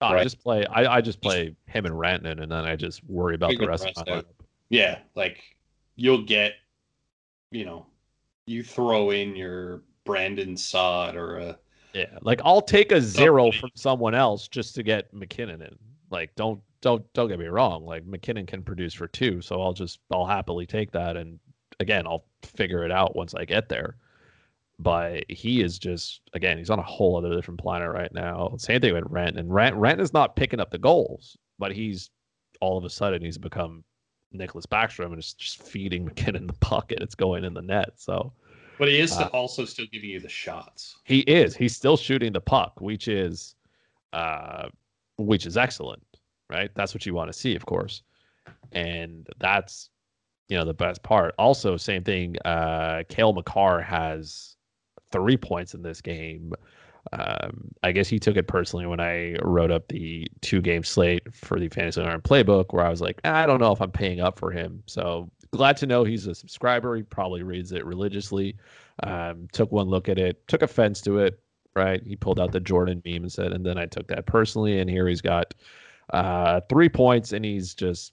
[0.00, 0.20] Oh, right?
[0.20, 0.64] I just play.
[0.66, 3.82] I, I just play him and Rantanen, and then I just worry about the rest,
[3.82, 4.24] the rest, of my life.
[4.68, 5.42] Yeah, like
[5.96, 6.54] you'll get,
[7.50, 7.86] you know,
[8.46, 11.58] you throw in your Brandon Saad or a.
[11.94, 13.58] Yeah, like I'll take a zero somebody.
[13.58, 15.76] from someone else just to get MacKinnon in.
[16.10, 17.84] Like, don't don't don't get me wrong.
[17.84, 21.16] Like MacKinnon can produce for two, so I'll just I'll happily take that.
[21.16, 21.38] And
[21.80, 23.96] again, I'll figure it out once I get there.
[24.78, 28.54] But he is just again, he's on a whole other different planet right now.
[28.58, 32.10] Same thing with Rent, and Rent Rent is not picking up the goals, but he's
[32.60, 33.84] all of a sudden he's become
[34.32, 37.90] Nicholas Backstrom and it's just feeding MacKinnon the puck and it's going in the net.
[37.96, 38.32] So,
[38.78, 40.98] but he is uh, also still giving you the shots.
[41.04, 41.56] He is.
[41.56, 43.56] He's still shooting the puck, which is,
[44.12, 44.68] uh,
[45.16, 46.02] which is excellent
[46.50, 46.70] right?
[46.74, 48.02] That's what you want to see, of course.
[48.72, 49.90] And that's,
[50.48, 51.34] you know, the best part.
[51.38, 54.56] Also, same thing, uh, Cale Makar has
[55.12, 56.52] three points in this game.
[57.12, 61.34] Um, I guess he took it personally when I wrote up the two game slate
[61.34, 64.20] for the Fantasy Alarm playbook, where I was like, I don't know if I'm paying
[64.20, 64.82] up for him.
[64.86, 66.96] So glad to know he's a subscriber.
[66.96, 68.56] He probably reads it religiously.
[69.02, 71.40] Um, took one look at it, took offense to it,
[71.74, 72.02] right?
[72.04, 74.80] He pulled out the Jordan meme and said, and then I took that personally.
[74.80, 75.54] And here he's got
[76.10, 78.12] uh, three points, and he's just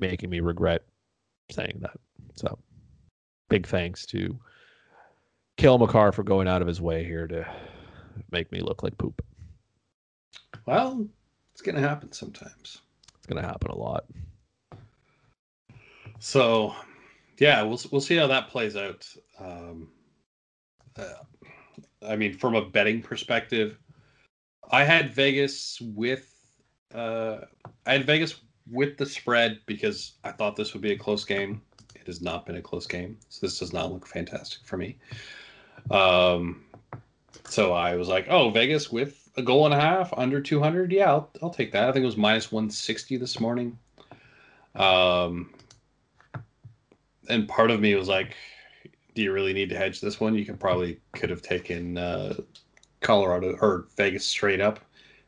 [0.00, 0.82] making me regret
[1.50, 1.98] saying that.
[2.34, 2.58] So,
[3.48, 4.38] big thanks to
[5.56, 7.46] Cale Makar for going out of his way here to
[8.30, 9.24] make me look like poop.
[10.66, 11.06] Well,
[11.52, 12.82] it's gonna happen sometimes.
[13.16, 14.04] It's gonna happen a lot.
[16.18, 16.74] So,
[17.38, 19.06] yeah, we'll we'll see how that plays out.
[19.38, 19.88] Um,
[20.98, 21.22] uh,
[22.06, 23.78] I mean, from a betting perspective,
[24.70, 26.35] I had Vegas with
[26.94, 27.38] uh,
[27.86, 31.62] I had Vegas with the spread because I thought this would be a close game.
[31.94, 34.98] It has not been a close game, so this does not look fantastic for me.
[35.90, 36.64] Um,
[37.48, 40.90] so I was like, oh, Vegas with a goal and a half under 200.
[40.92, 41.88] Yeah, I'll, I'll take that.
[41.88, 43.78] I think it was minus 160 this morning.
[44.74, 45.54] Um,
[47.28, 48.36] and part of me was like,
[49.14, 50.34] do you really need to hedge this one?
[50.34, 52.34] You could probably could have taken uh,
[53.00, 54.80] Colorado or Vegas straight up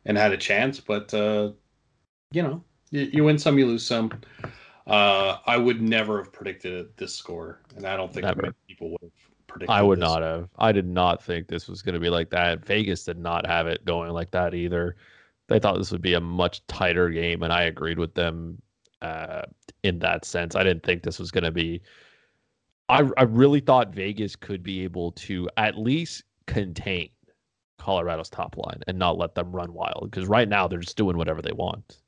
[0.04, 1.50] and had a chance, but uh,
[2.32, 4.10] you know, you, you, win some, you lose some.
[4.86, 8.26] Uh, I would never have predicted this score, and I don't think
[8.66, 9.74] people would have predicted.
[9.74, 10.08] I would this.
[10.08, 10.48] not have.
[10.58, 12.64] I did not think this was going to be like that.
[12.64, 14.96] Vegas did not have it going like that either.
[15.48, 18.60] They thought this would be a much tighter game, and I agreed with them
[19.02, 19.42] uh,
[19.82, 20.54] in that sense.
[20.54, 21.82] I didn't think this was going to be.
[22.88, 27.10] I I really thought Vegas could be able to at least contain
[27.78, 31.16] Colorado's top line and not let them run wild because right now they're just doing
[31.16, 31.98] whatever they want.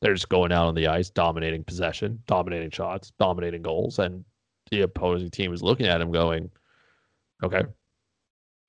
[0.00, 4.24] They're just going out on the ice, dominating possession, dominating shots, dominating goals, and
[4.70, 6.50] the opposing team is looking at them going,
[7.42, 7.62] "Okay."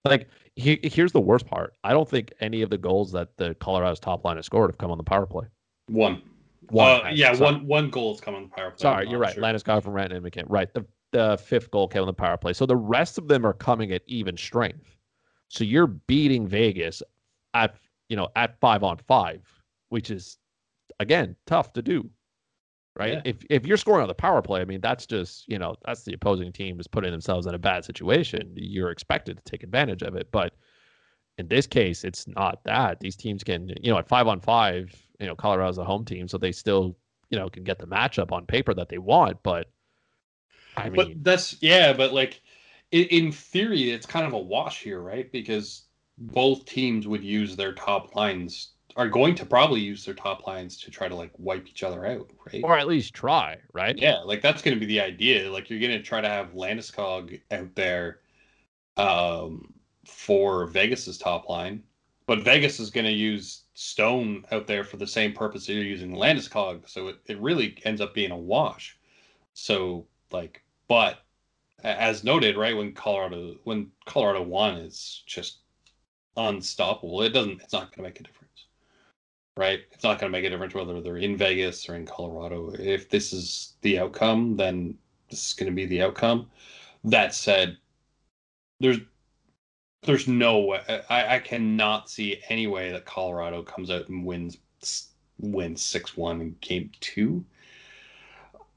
[0.03, 1.75] Like he, here's the worst part.
[1.83, 4.77] I don't think any of the goals that the Colorado's top line has scored have
[4.77, 5.47] come on the power play.
[5.87, 6.21] One.
[6.69, 7.05] One.
[7.05, 7.53] Uh, yeah, sorry.
[7.53, 8.81] one one goal has come on the power play.
[8.81, 9.33] Sorry, you're right.
[9.33, 9.43] Sure.
[9.43, 10.51] Landeskog from Rantanen and MacKinnon.
[10.51, 10.73] Right.
[10.73, 12.53] The the fifth goal came on the power play.
[12.53, 14.97] So the rest of them are coming at even strength.
[15.51, 17.03] So you're beating Vegas
[17.53, 17.75] at
[18.09, 19.41] you know at five on five,
[19.89, 20.37] which is
[20.99, 22.09] again tough to do.
[22.97, 23.13] Right.
[23.13, 23.21] Yeah.
[23.25, 26.03] If if you're scoring on the power play, I mean that's just, you know, that's
[26.03, 28.51] the opposing team is putting themselves in a bad situation.
[28.55, 30.29] You're expected to take advantage of it.
[30.31, 30.53] But
[31.37, 32.99] in this case, it's not that.
[32.99, 36.27] These teams can, you know, at five on five, you know, Colorado's a home team,
[36.27, 36.97] so they still,
[37.29, 39.41] you know, can get the matchup on paper that they want.
[39.41, 39.67] But
[40.75, 42.41] I mean, but that's yeah, but like
[42.91, 45.31] in, in theory, it's kind of a wash here, right?
[45.31, 45.83] Because
[46.17, 50.77] both teams would use their top lines are going to probably use their top lines
[50.77, 52.61] to try to like wipe each other out, right?
[52.63, 53.97] Or at least try, right?
[53.97, 55.51] Yeah, like that's going to be the idea.
[55.51, 58.19] Like you're going to try to have Landeskog out there
[58.97, 59.73] um,
[60.05, 61.83] for Vegas's top line,
[62.25, 65.83] but Vegas is going to use Stone out there for the same purpose that you're
[65.83, 66.87] using Landeskog.
[66.89, 68.97] So it, it really ends up being a wash.
[69.53, 71.23] So like, but
[71.83, 75.59] as noted, right when Colorado when Colorado won, it's just
[76.37, 77.21] unstoppable.
[77.21, 77.61] It doesn't.
[77.61, 78.65] It's not going to make a difference,
[79.57, 79.79] right?
[79.91, 82.71] It's not going to make a difference whether they're in Vegas or in Colorado.
[82.77, 84.97] If this is the outcome, then
[85.29, 86.49] this is going to be the outcome.
[87.03, 87.77] That said,
[88.79, 88.99] there's
[90.03, 94.57] there's no way I, I cannot see any way that Colorado comes out and wins
[95.39, 97.43] wins six one in game two.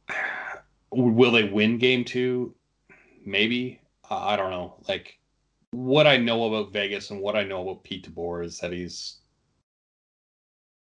[0.90, 2.54] Will they win game two?
[3.24, 3.80] Maybe.
[4.10, 4.76] Uh, I don't know.
[4.88, 5.18] Like
[5.70, 9.18] what I know about Vegas and what I know about Pete DeBoer is that he's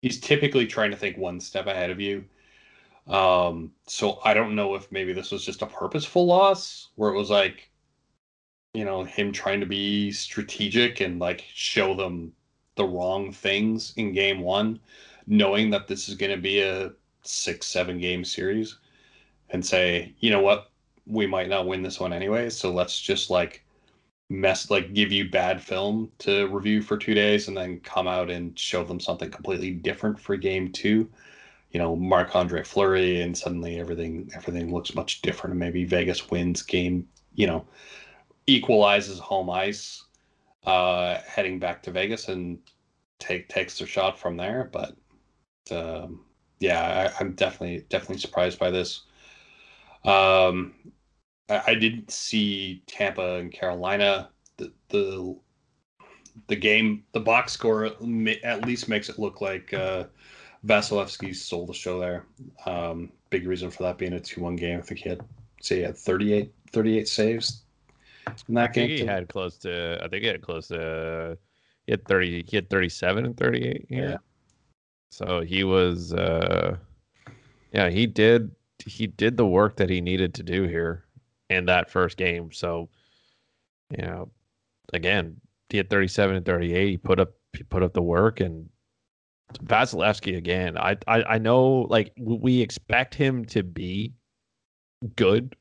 [0.02, 2.24] he's typically trying to think one step ahead of you.
[3.08, 7.18] Um, so I don't know if maybe this was just a purposeful loss where it
[7.18, 7.70] was like,
[8.74, 12.34] you know, him trying to be strategic and like show them
[12.76, 14.80] the wrong things in game one,
[15.26, 16.92] knowing that this is going to be a
[17.24, 18.78] six, seven game series
[19.50, 20.72] and say, you know what,
[21.08, 22.50] we might not win this one anyway.
[22.50, 23.64] So let's just like
[24.30, 28.30] mess, like give you bad film to review for two days and then come out
[28.30, 31.10] and show them something completely different for game two
[31.72, 35.52] you know Marc Andre Fleury, and suddenly everything everything looks much different.
[35.52, 37.66] And maybe Vegas wins game, you know,
[38.48, 40.04] equalizes home ice,
[40.66, 42.60] uh, heading back to Vegas and
[43.20, 44.70] take takes their shot from there.
[44.72, 44.96] But
[45.72, 46.22] um,
[46.60, 49.04] yeah, I, am definitely definitely surprised by this.
[50.08, 50.74] Um,
[51.50, 54.30] I, I didn't see Tampa and Carolina.
[54.58, 55.38] The the
[56.48, 59.74] the game, the box score at least makes it look like.
[59.74, 60.06] Uh,
[60.66, 62.26] Vasilevskiy stole the show there.
[62.66, 64.80] Um, big reason for that being a 2 1 game.
[64.80, 65.22] I think he had,
[65.62, 67.64] say, he had 38, 38 saves
[68.48, 68.90] in that game.
[68.90, 71.38] he had close to, I think he had close to,
[71.86, 74.10] he had 30, he had 37 and 38 here.
[74.10, 74.18] Yeah.
[75.12, 76.78] So he was, uh,
[77.72, 78.52] yeah, he did,
[78.88, 81.06] he did the work that he needed to do here
[81.50, 82.52] in that first game.
[82.52, 82.90] So,
[83.92, 84.32] you know,
[84.94, 86.90] again, he had 37 and 38.
[86.90, 88.70] He put up, he put up the work and
[89.64, 90.78] Vasilevskiy again.
[90.78, 94.14] I, I I know like we expect him to be
[95.16, 95.56] good.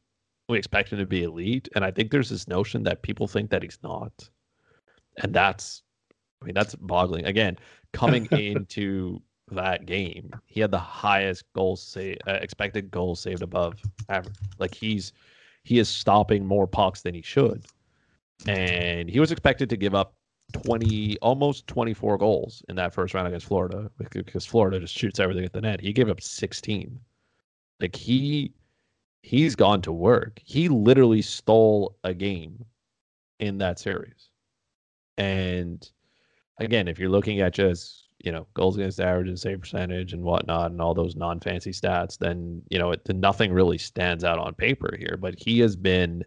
[0.49, 3.51] We expect him to be elite, and I think there's this notion that people think
[3.51, 4.29] that he's not,
[5.23, 5.83] and that's
[6.43, 7.27] I mean that's boggling.
[7.27, 7.59] Again,
[7.93, 13.79] coming into that game, he had the highest goal save, uh, expected goals saved above
[14.09, 14.37] average.
[14.59, 15.13] Like he's
[15.65, 17.69] he is stopping more pucks than he should,
[18.47, 20.15] and he was expected to give up
[20.53, 25.45] 20 almost 24 goals in that first round against Florida because Florida just shoots everything
[25.45, 25.81] at the net.
[25.81, 26.99] He gave up 16.
[27.81, 28.53] Like he
[29.23, 30.41] he's gone to work.
[30.45, 32.65] He literally stole a game
[33.41, 34.31] in that series.
[35.19, 35.89] And
[36.59, 40.23] again, if you're looking at just, you know, goals against average and save percentage and
[40.23, 44.55] whatnot and all those non-fancy stats, then, you know, it, nothing really stands out on
[44.55, 45.17] paper here.
[45.21, 46.25] But he has been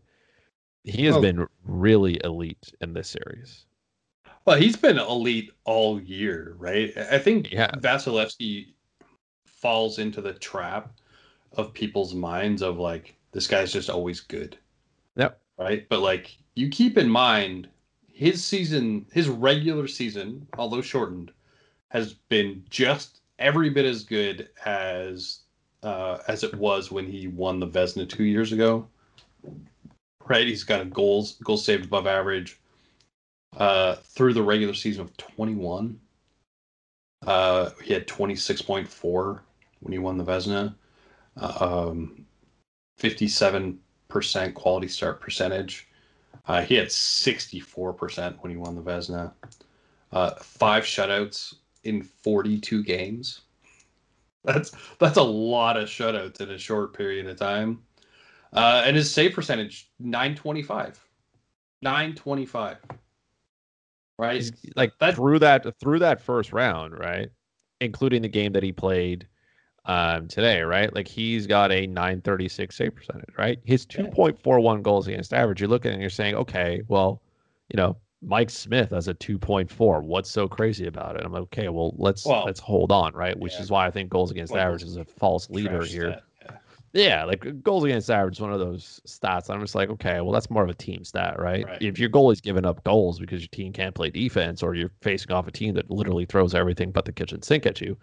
[0.83, 1.21] he has oh.
[1.21, 3.65] been really elite in this series.
[4.45, 6.95] Well, he's been elite all year, right?
[6.97, 7.71] I think yeah.
[7.71, 8.73] Vasilevskiy
[9.45, 10.93] falls into the trap
[11.53, 14.57] of people's minds of like this guy's just always good.
[15.17, 15.39] Yep.
[15.57, 15.87] Right?
[15.89, 17.67] But like you keep in mind
[18.07, 21.31] his season, his regular season, although shortened,
[21.89, 25.39] has been just every bit as good as
[25.83, 28.87] uh, as it was when he won the Vezina two years ago.
[30.27, 30.45] Right?
[30.45, 32.59] He's got a goals goals saved above average
[33.57, 35.99] uh, through the regular season of 21.
[37.25, 39.39] Uh, he had 26.4
[39.81, 40.75] when he won the Vezina.
[41.37, 42.25] Um,
[42.99, 43.77] 57%
[44.53, 45.87] quality start percentage.
[46.47, 49.31] Uh, he had 64% when he won the Vezina.
[50.11, 53.41] Uh, five shutouts in 42 games.
[54.43, 57.83] That's that's a lot of shutouts in a short period of time.
[58.53, 61.05] Uh, and his save percentage 925.
[61.81, 62.77] 925
[64.19, 64.35] right?
[64.35, 67.29] He's, like that, through that through that first round, right?
[67.81, 69.25] Including the game that he played
[69.85, 70.93] um, today, right?
[70.93, 73.57] Like he's got a 936 save percentage, right?
[73.63, 75.61] His 2.41 goals against average.
[75.61, 77.21] You're looking and you're saying, okay, well,
[77.69, 80.03] you know, Mike Smith as a 2.4.
[80.03, 81.23] What's so crazy about it?
[81.23, 83.37] I'm like, okay, well, let's well, let's hold on, right?
[83.37, 83.61] Which yeah.
[83.61, 86.11] is why I think goals against well, average is a false leader here.
[86.11, 86.23] Stat.
[86.93, 89.49] Yeah, like goals against average is one of those stats.
[89.49, 91.63] I'm just like, okay, well, that's more of a team stat, right?
[91.65, 91.81] right?
[91.81, 95.31] If your goalie's giving up goals because your team can't play defense, or you're facing
[95.31, 97.95] off a team that literally throws everything but the kitchen sink at you,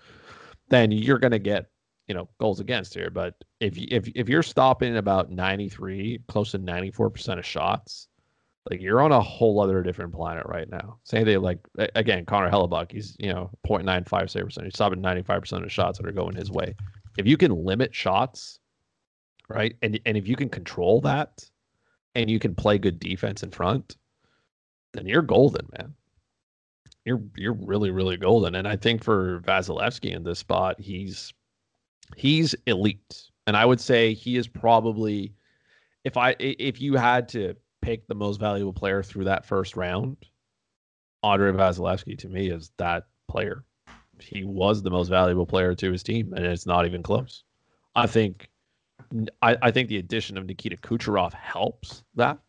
[0.68, 1.66] then you're gonna get,
[2.06, 3.10] you know, goals against here.
[3.10, 8.06] But if you, if if you're stopping about 93, close to 94 percent of shots,
[8.70, 10.98] like you're on a whole other different planet right now.
[11.04, 11.58] Same thing, like
[11.94, 14.66] again, Connor Hellebuyck, he's you know 0.95 save percent.
[14.66, 16.74] He's stopping 95 percent of shots that are going his way.
[17.18, 18.60] If you can limit shots
[19.48, 19.76] right?
[19.82, 21.44] And and if you can control that
[22.14, 23.96] and you can play good defense in front,
[24.92, 25.94] then you're golden, man.
[27.04, 28.54] You're you're really really golden.
[28.54, 31.32] And I think for Vasilevskiy in this spot, he's
[32.16, 33.30] he's elite.
[33.46, 35.32] And I would say he is probably
[36.04, 37.54] if I if you had to
[37.86, 40.16] pick the most valuable player through that first round,
[41.22, 43.64] Andrei Vasilevskiy to me is that player.
[44.18, 47.44] He was the most valuable player to his team, and it's not even close.
[47.94, 48.48] I think
[49.40, 52.40] I, I think the addition of Nikita Kucherov helps that.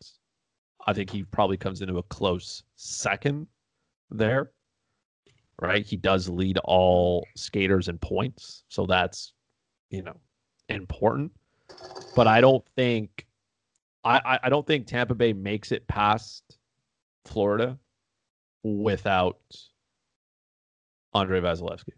[0.88, 3.46] I think he probably comes into a close second
[4.10, 4.50] there.
[5.60, 5.86] Right?
[5.86, 8.64] He does lead all skaters in points.
[8.68, 9.34] So that's,
[9.90, 10.16] you know,
[10.68, 11.30] important,
[12.16, 13.27] but I don't think
[14.08, 16.58] I, I don't think Tampa Bay makes it past
[17.24, 17.78] Florida
[18.62, 19.38] without
[21.14, 21.92] Andrei Vasilevskiy.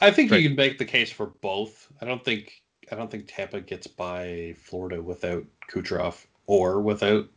[0.00, 0.42] I think right.
[0.42, 1.90] you can make the case for both.
[2.00, 7.28] I don't think I don't think Tampa gets by Florida without Kucherov or without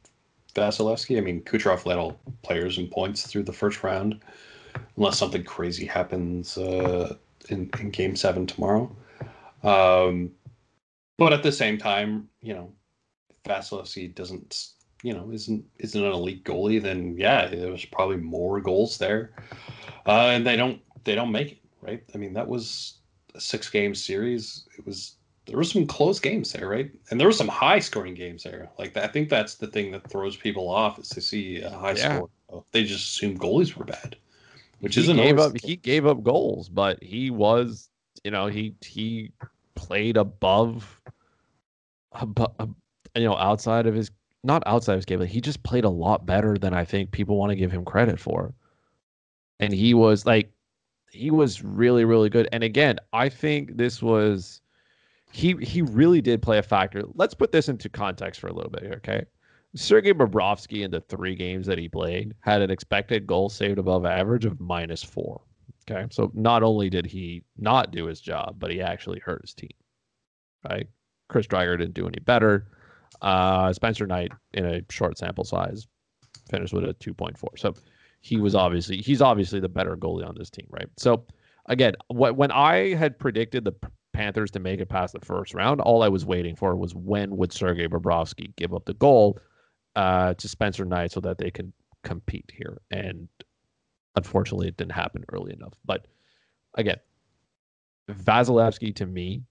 [0.53, 1.17] Vasilevskiy.
[1.17, 4.19] I mean, Kucherov led all players in points through the first round,
[4.97, 7.15] unless something crazy happens uh,
[7.49, 8.93] in, in Game Seven tomorrow.
[9.63, 10.31] Um,
[11.19, 12.71] but at the same time, you know,
[13.45, 14.69] Vasilevskiy doesn't,
[15.03, 16.81] you know, isn't isn't an elite goalie.
[16.81, 19.31] Then yeah, there was probably more goals there,
[20.05, 22.03] uh, and they don't they don't make it right.
[22.13, 22.99] I mean, that was
[23.35, 24.67] a six game series.
[24.77, 25.15] It was
[25.45, 26.91] there were some close games there, right?
[27.09, 28.69] And there were some high scoring games there.
[28.77, 31.93] Like I think that's the thing that throws people off is to see a high
[31.93, 32.15] yeah.
[32.15, 32.63] score.
[32.71, 34.15] They just assume goalies were bad,
[34.79, 35.17] which he isn't.
[35.17, 37.89] Gave up, he gave up goals, but he was,
[38.23, 39.31] you know, he he
[39.79, 40.99] played above,
[42.11, 42.53] above
[43.15, 44.11] you know, outside of his
[44.43, 47.11] not outside of his game, but he just played a lot better than I think
[47.11, 48.53] people want to give him credit for.
[49.59, 50.51] And he was like,
[51.11, 52.47] he was really, really good.
[52.51, 54.61] And again, I think this was
[55.31, 57.03] he he really did play a factor.
[57.15, 59.23] Let's put this into context for a little bit here, okay?
[59.75, 64.05] Sergei Bobrovsky in the three games that he played had an expected goal saved above
[64.05, 65.41] average of minus four.
[65.89, 66.05] Okay.
[66.11, 69.69] So not only did he not do his job, but he actually hurt his team.
[70.69, 70.87] Right.
[71.29, 72.67] Chris Driedger didn't do any better.
[73.21, 75.87] Uh, Spencer Knight in a short sample size
[76.49, 77.35] finished with a 2.4.
[77.57, 77.73] So
[78.21, 80.87] he was obviously he's obviously the better goalie on this team, right?
[80.97, 81.25] So
[81.67, 83.73] again, what when I had predicted the
[84.19, 85.79] Panthers to make it past the first round.
[85.79, 89.39] All I was waiting for was when would Sergei Bobrovsky give up the goal
[89.95, 91.71] uh, to Spencer Knight so that they can
[92.03, 92.81] compete here.
[92.91, 93.29] And
[94.15, 95.73] unfortunately, it didn't happen early enough.
[95.85, 96.07] But
[96.75, 96.97] again,
[98.09, 99.43] Vasilevskiy to me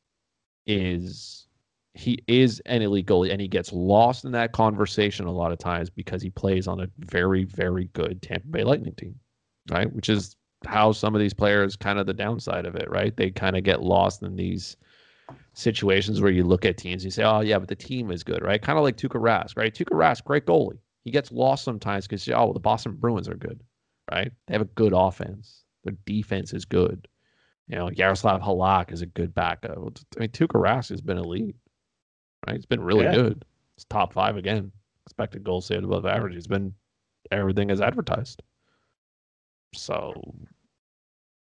[0.67, 1.47] is
[1.95, 5.59] he is an elite goalie and he gets lost in that conversation a lot of
[5.59, 9.19] times because he plays on a very very good Tampa Bay Lightning team,
[9.71, 9.93] right?
[9.93, 10.37] Which is
[10.67, 13.17] how some of these players kind of the downside of it, right?
[13.17, 14.77] They kind of get lost in these
[15.55, 18.25] situations where you look at teams and you say, oh, yeah, but the team is
[18.25, 18.61] good, right?
[18.61, 19.75] Kind of like Tuukka Rask, right?
[19.75, 20.79] Tuukka Rask, great goalie.
[21.05, 23.63] He gets lost sometimes because, oh, the Boston Bruins are good,
[24.11, 24.33] right?
[24.47, 25.65] They have a good offense.
[25.85, 27.09] Their defense is good.
[27.69, 29.77] You know, Yaroslav Halak is a good backup.
[30.17, 31.57] I mean, Tuukka Rask has been elite,
[32.47, 32.57] right?
[32.57, 33.15] It's been really yeah.
[33.15, 33.45] good.
[33.77, 34.73] It's top five again.
[35.07, 36.35] Expected goals saved above average.
[36.35, 36.75] He's been
[37.31, 38.43] everything as advertised.
[39.75, 40.15] So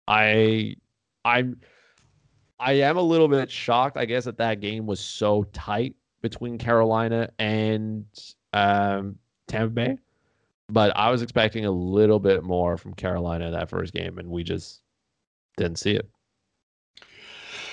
[0.08, 0.76] I
[1.24, 1.60] I'm
[2.58, 6.56] I am a little bit shocked, I guess, that that game was so tight between
[6.56, 8.06] Carolina and
[8.52, 9.16] um,
[9.48, 9.98] Tampa Bay.
[10.68, 14.28] But I was expecting a little bit more from Carolina in that first game, and
[14.28, 14.80] we just
[15.56, 16.08] didn't see it.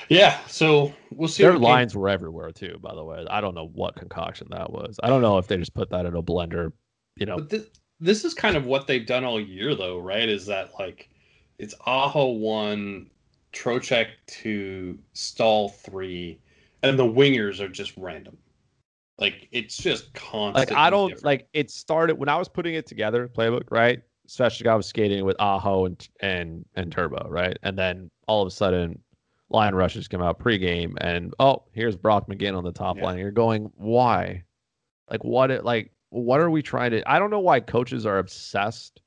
[0.09, 1.43] Yeah, so we'll see.
[1.43, 2.01] Their lines game...
[2.01, 2.77] were everywhere too.
[2.81, 4.99] By the way, I don't know what concoction that was.
[5.01, 6.73] I don't know if they just put that in a blender.
[7.15, 7.67] You know, this,
[8.01, 10.27] this is kind of what they've done all year, though, right?
[10.27, 11.09] Is that like
[11.59, 13.09] it's Aho one,
[13.53, 16.39] Trocheck two, Staal three,
[16.83, 18.37] and the wingers are just random.
[19.21, 20.55] Like it's just constant.
[20.55, 21.25] Like I don't different.
[21.25, 24.01] like it started when I was putting it together, playbook, right?
[24.25, 27.55] Especially I was skating with Aho and and and Turbo, right?
[27.61, 28.99] And then all of a sudden
[29.51, 33.03] Lion Rushes come out pregame and oh, here's Brock McGinn on the top yeah.
[33.03, 33.19] line.
[33.19, 34.43] You're going, why?
[35.07, 38.17] Like what it like what are we trying to I don't know why coaches are
[38.17, 39.01] obsessed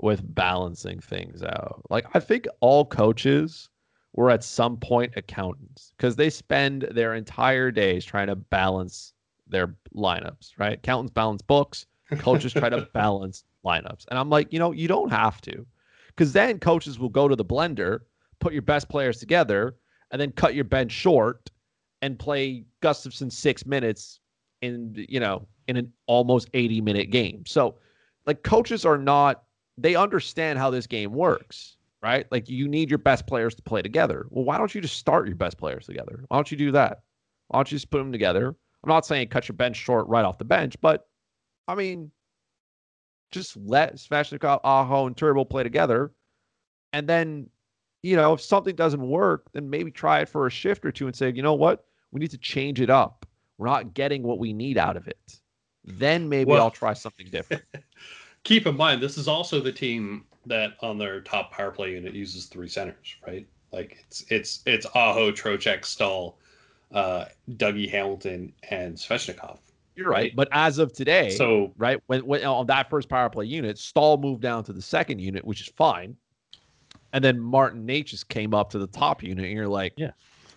[0.00, 1.82] with balancing things out.
[1.90, 3.68] Like I think all coaches
[4.14, 9.12] were at some point accountants because they spend their entire days trying to balance
[9.50, 10.74] their lineups, right?
[10.74, 11.86] Accountants balance books,
[12.18, 14.06] coaches try to balance lineups.
[14.08, 15.66] And I'm like, you know, you don't have to.
[16.16, 18.00] Cuz then coaches will go to the blender,
[18.40, 19.76] put your best players together,
[20.10, 21.50] and then cut your bench short
[22.02, 24.20] and play Gustafsson 6 minutes
[24.62, 27.44] in, you know, in an almost 80 minute game.
[27.46, 27.76] So,
[28.26, 29.44] like coaches are not
[29.80, 32.26] they understand how this game works, right?
[32.30, 34.26] Like you need your best players to play together.
[34.30, 36.24] Well, why don't you just start your best players together?
[36.28, 37.02] Why don't you do that?
[37.48, 38.54] Why don't you just put them together?
[38.82, 41.06] I'm not saying cut your bench short right off the bench, but
[41.68, 42.10] I mean,
[43.30, 46.12] just let Svechnikov, Aho, and Turbo play together.
[46.92, 47.48] And then,
[48.02, 51.06] you know, if something doesn't work, then maybe try it for a shift or two
[51.06, 51.84] and say, you know what?
[52.10, 53.26] We need to change it up.
[53.58, 55.38] We're not getting what we need out of it.
[55.84, 57.62] Then maybe well, I'll try something different.
[58.42, 62.14] keep in mind this is also the team that on their top power play unit
[62.14, 63.46] uses three centers, right?
[63.72, 66.38] Like it's it's it's Aho, Trocheck, Staal,
[66.92, 69.58] uh, Dougie Hamilton, and Svechnikov.
[69.96, 70.34] You're right.
[70.34, 74.16] But as of today, so right when, when on that first power play unit, Staal
[74.16, 76.16] moved down to the second unit, which is fine.
[77.12, 80.12] And then Martin Necas came up to the top unit, and you're like, yeah,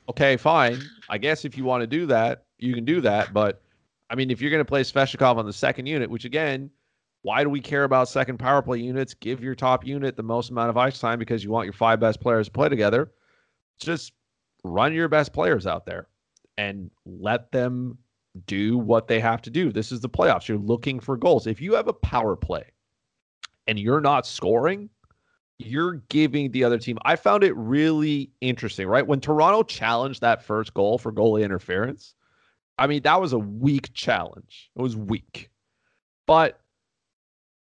[0.08, 0.82] okay, fine.
[1.10, 3.34] I guess if you want to do that, you can do that.
[3.34, 3.62] But
[4.10, 6.70] I mean, if you're going to play Svechnikov on the second unit, which again,
[7.24, 9.14] why do we care about second power play units?
[9.14, 12.00] Give your top unit the most amount of ice time because you want your five
[12.00, 13.12] best players to play together.
[13.80, 14.14] Just
[14.64, 16.08] run your best players out there
[16.58, 17.98] and let them
[18.46, 19.72] do what they have to do.
[19.72, 20.48] This is the playoffs.
[20.48, 21.48] You're looking for goals.
[21.48, 22.66] If you have a power play
[23.68, 24.90] and you're not scoring,
[25.60, 26.98] you're giving the other team.
[27.06, 29.06] I found it really interesting, right?
[29.06, 32.16] When Toronto challenged that first goal for goalie interference,
[32.78, 34.72] I mean, that was a weak challenge.
[34.76, 35.52] It was weak.
[36.26, 36.60] But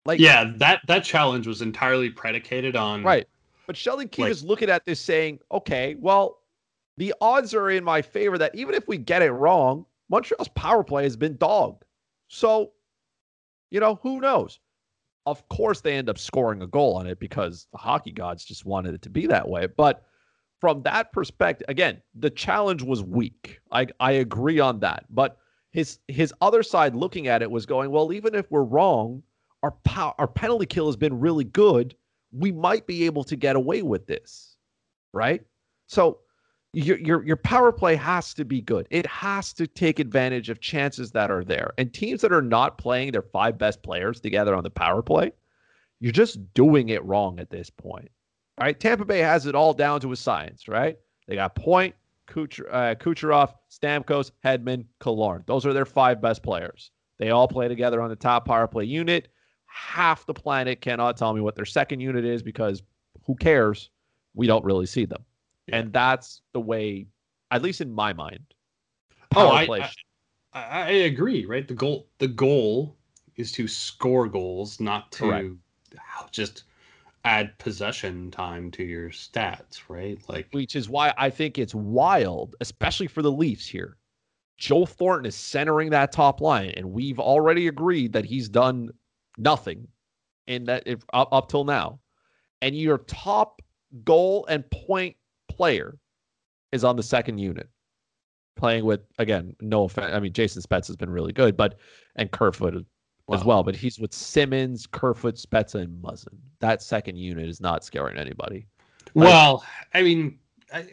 [0.06, 3.26] like Yeah, that that challenge was entirely predicated on Right.
[3.66, 6.38] But Sheldon Keefe like, is looking at this saying, okay, well,
[6.96, 10.84] the odds are in my favor that even if we get it wrong, Montreal's power
[10.84, 11.84] play has been dogged.
[12.28, 12.72] So,
[13.70, 14.60] you know, who knows?
[15.26, 18.64] Of course, they end up scoring a goal on it because the hockey gods just
[18.64, 19.66] wanted it to be that way.
[19.66, 20.04] But
[20.60, 23.60] from that perspective, again, the challenge was weak.
[23.72, 25.06] I I agree on that.
[25.10, 25.38] But
[25.72, 29.22] his his other side looking at it was going, well, even if we're wrong,
[29.62, 31.96] our pow- our penalty kill has been really good.
[32.32, 34.56] We might be able to get away with this,
[35.12, 35.42] right?
[35.86, 36.18] So
[36.74, 38.86] your your your power play has to be good.
[38.90, 41.72] It has to take advantage of chances that are there.
[41.78, 45.32] And teams that are not playing their five best players together on the power play,
[46.00, 48.10] you're just doing it wrong at this point.
[48.58, 50.96] All right, Tampa Bay has it all down to a science, right?
[51.26, 51.94] They got Point,
[52.28, 55.46] Kucher, uh, Kucherov, Stamkos, Hedman, Killorn.
[55.46, 56.90] Those are their five best players.
[57.18, 59.28] They all play together on the top power play unit.
[59.66, 62.82] Half the planet cannot tell me what their second unit is because
[63.24, 63.90] who cares?
[64.34, 65.24] We don't really see them.
[65.66, 65.78] Yeah.
[65.78, 67.06] And that's the way,
[67.50, 68.44] at least in my mind.
[69.36, 69.90] Oh, I,
[70.52, 71.44] I, I, agree.
[71.46, 72.96] Right, the goal the goal
[73.36, 76.30] is to score goals, not to Correct.
[76.30, 76.64] just
[77.24, 79.80] add possession time to your stats.
[79.88, 83.96] Right, like which is why I think it's wild, especially for the Leafs here.
[84.56, 88.90] Joe Thornton is centering that top line, and we've already agreed that he's done
[89.36, 89.88] nothing
[90.46, 91.98] in that if, up, up till now.
[92.62, 93.60] And your top
[94.04, 95.16] goal and point
[95.56, 95.98] player
[96.72, 97.68] is on the second unit,
[98.56, 100.12] playing with again, no offense.
[100.12, 101.78] I mean, Jason Spezza has been really good, but
[102.16, 102.84] and Kerfoot
[103.26, 103.36] wow.
[103.36, 103.62] as well.
[103.62, 106.36] But he's with Simmonds, Kerfoot, Spezza, and Muzzin.
[106.60, 108.66] That second unit is not scaring anybody.
[109.14, 110.38] Well, I mean,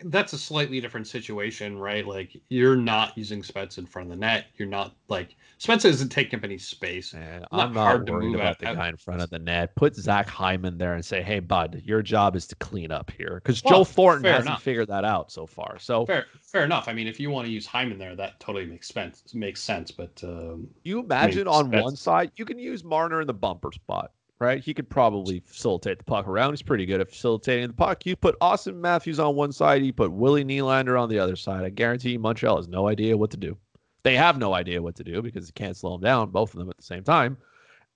[0.03, 2.05] that's a slightly different situation, right?
[2.05, 4.45] Like you're not using Spets in front of the net.
[4.57, 7.13] You're not like Spets isn't taking up any space.
[7.13, 9.75] Man, I'm not worried about the guy in front of the net.
[9.75, 13.41] Put Zach Hyman there and say, "Hey, bud, your job is to clean up here,"
[13.43, 14.63] because well, Joe Thornton hasn't enough.
[14.63, 15.79] figured that out so far.
[15.79, 16.87] So fair, fair enough.
[16.87, 19.23] I mean, if you want to use Hyman there, that totally makes sense.
[19.33, 19.91] Makes sense.
[19.91, 23.33] But um, you imagine I mean, on one side, you can use Marner in the
[23.33, 24.11] bumper spot
[24.41, 24.63] right?
[24.63, 26.53] He could probably facilitate the puck around.
[26.53, 28.07] He's pretty good at facilitating the puck.
[28.07, 31.63] You put Auston Matthews on one side, you put Willie Nylander on the other side.
[31.63, 33.55] I guarantee you Montreal has no idea what to do.
[34.03, 36.59] They have no idea what to do because you can't slow them down, both of
[36.59, 37.37] them at the same time.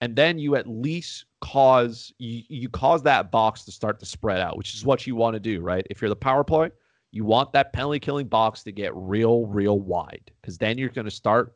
[0.01, 4.39] And then you at least cause you, you cause that box to start to spread
[4.39, 5.87] out, which is what you want to do, right?
[5.89, 6.69] If you're the power play,
[7.11, 11.05] you want that penalty killing box to get real, real wide because then you're going
[11.05, 11.55] to start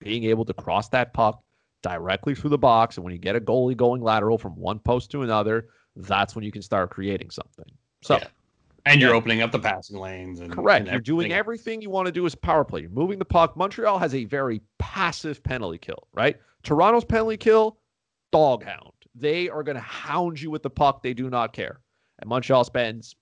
[0.00, 1.42] being able to cross that puck
[1.82, 2.96] directly through the box.
[2.96, 6.44] And when you get a goalie going lateral from one post to another, that's when
[6.44, 7.66] you can start creating something.
[8.02, 8.28] So, yeah.
[8.86, 9.16] and you're yeah.
[9.16, 10.40] opening up the passing lanes.
[10.40, 10.82] And, correct.
[10.82, 12.82] And you're doing everything you want to do as power play.
[12.82, 13.56] You're moving the puck.
[13.56, 16.36] Montreal has a very passive penalty kill, right?
[16.62, 17.78] Toronto's penalty kill,
[18.32, 18.92] dog hound.
[19.14, 21.02] They are going to hound you with the puck.
[21.02, 21.80] They do not care.
[22.20, 23.16] And Montreal spends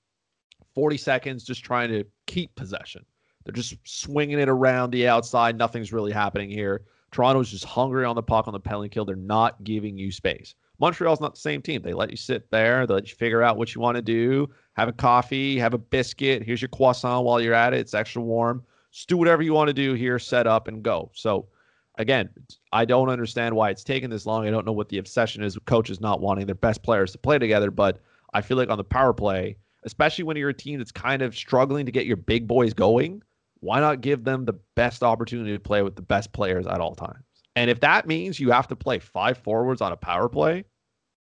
[0.74, 3.04] 40 seconds just trying to keep possession.
[3.44, 5.56] They're just swinging it around the outside.
[5.56, 6.82] Nothing's really happening here.
[7.16, 9.06] Toronto's just hungry on the puck on the penalty kill.
[9.06, 10.54] They're not giving you space.
[10.78, 11.80] Montreal's not the same team.
[11.80, 12.86] They let you sit there.
[12.86, 14.50] They let you figure out what you want to do.
[14.74, 16.42] Have a coffee, have a biscuit.
[16.42, 17.80] Here's your croissant while you're at it.
[17.80, 18.62] It's extra warm.
[18.92, 21.10] Just do whatever you want to do here, set up and go.
[21.14, 21.48] So,
[21.96, 22.28] again,
[22.70, 24.46] I don't understand why it's taken this long.
[24.46, 27.18] I don't know what the obsession is with coaches not wanting their best players to
[27.18, 28.02] play together, but
[28.34, 31.34] I feel like on the power play, especially when you're a team that's kind of
[31.34, 33.22] struggling to get your big boys going,
[33.66, 36.94] why not give them the best opportunity to play with the best players at all
[36.94, 37.24] times?
[37.56, 40.64] And if that means you have to play five forwards on a power play,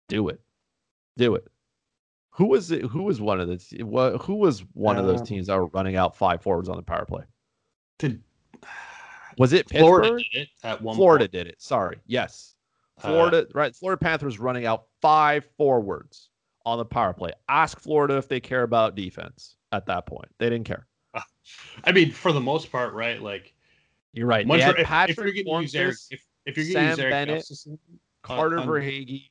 [0.08, 0.40] do it.
[1.16, 1.48] Do it.
[2.30, 2.82] Who was it?
[2.82, 4.18] Who was one of the?
[4.22, 6.76] Who was one uh, of those um, teams that were running out five forwards on
[6.76, 7.24] the power play?
[7.98, 8.22] Did
[9.38, 10.04] was it Pittsburgh?
[10.04, 10.94] Florida did it at one.
[10.94, 11.32] Florida point.
[11.32, 11.60] did it.
[11.60, 11.98] Sorry.
[12.06, 12.54] Yes.
[13.02, 13.74] Uh, Florida, uh, right?
[13.74, 16.28] Florida Panthers running out five forwards
[16.64, 17.32] on the power play.
[17.48, 20.28] Ask Florida if they care about defense at that point.
[20.38, 20.86] They didn't care.
[21.84, 23.20] I mean, for the most part, right?
[23.20, 23.54] Like
[24.12, 24.46] you're right.
[24.46, 27.12] Montreal, if, Patrick if you're going to use Eric, if, if you're to use Eric
[27.12, 27.78] Bennett, Gustafsson,
[28.22, 29.28] Carter uh, Verhaeghe,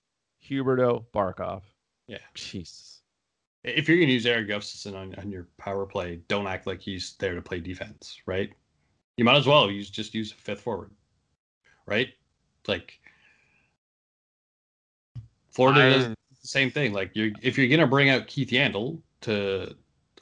[0.48, 1.64] Huberdeau, Barkov.
[2.08, 2.20] Yeah.
[2.36, 3.02] Jesus.
[3.64, 6.82] if you're going to use Eric Gustafsson on, on your power play, don't act like
[6.82, 8.52] he's there to play defense, right?
[9.18, 10.92] You might as well use just use a fifth forward,
[11.86, 12.10] right?
[12.68, 13.00] Like
[15.50, 16.16] Florida I, does the
[16.48, 16.94] same thing.
[16.94, 19.76] Like you're if you're going to bring out Keith Yandle to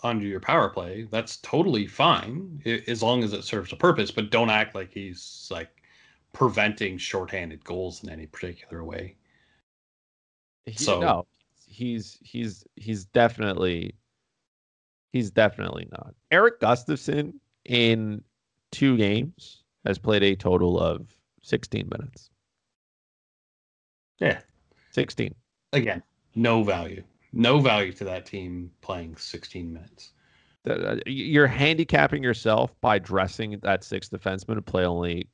[0.03, 4.11] onto your power play, that's totally fine as long as it serves a purpose.
[4.11, 5.69] But don't act like he's like
[6.33, 9.15] preventing shorthanded goals in any particular way.
[10.65, 11.27] He, so no,
[11.65, 13.95] he's he's he's definitely
[15.11, 16.13] he's definitely not.
[16.31, 17.33] Eric Gustafsson
[17.65, 18.23] in
[18.71, 21.07] two games has played a total of
[21.43, 22.29] 16 minutes.
[24.19, 24.39] Yeah.
[24.91, 25.33] 16.
[25.73, 26.03] Again,
[26.35, 27.03] no value.
[27.33, 30.11] No value to that team playing 16 minutes.
[30.69, 35.27] Uh, you're handicapping yourself by dressing that sixth defenseman to play only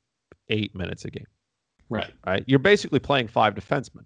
[0.48, 1.26] eight minutes a game.
[1.88, 2.12] Right.
[2.26, 2.42] Right.
[2.46, 4.04] You're basically playing five defensemen,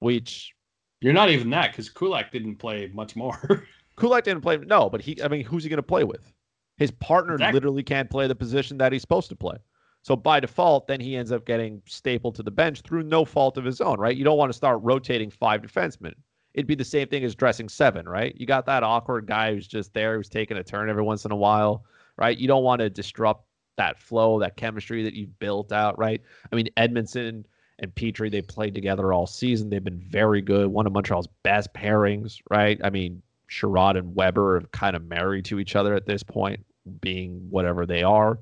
[0.00, 0.52] which
[1.00, 3.66] you're not even that because Kulak didn't play much more.
[3.96, 4.56] Kulak didn't play.
[4.56, 5.20] No, but he.
[5.22, 6.32] I mean, who's he going to play with?
[6.76, 7.54] His partner exactly.
[7.54, 9.56] literally can't play the position that he's supposed to play.
[10.02, 13.56] So by default, then he ends up getting stapled to the bench through no fault
[13.56, 14.16] of his own, right?
[14.16, 16.12] You don't want to start rotating five defensemen.
[16.56, 18.34] It'd be the same thing as dressing seven, right?
[18.36, 21.30] You got that awkward guy who's just there, who's taking a turn every once in
[21.30, 21.84] a while,
[22.16, 22.36] right?
[22.36, 23.46] You don't want to disrupt
[23.76, 26.22] that flow, that chemistry that you've built out, right?
[26.50, 27.44] I mean, Edmundson
[27.78, 29.68] and Petry, they played together all season.
[29.68, 30.68] They've been very good.
[30.68, 32.80] One of Montreal's best pairings, right?
[32.82, 36.64] I mean, Chiarot and Weber are kind of married to each other at this point,
[37.00, 38.38] being whatever they are.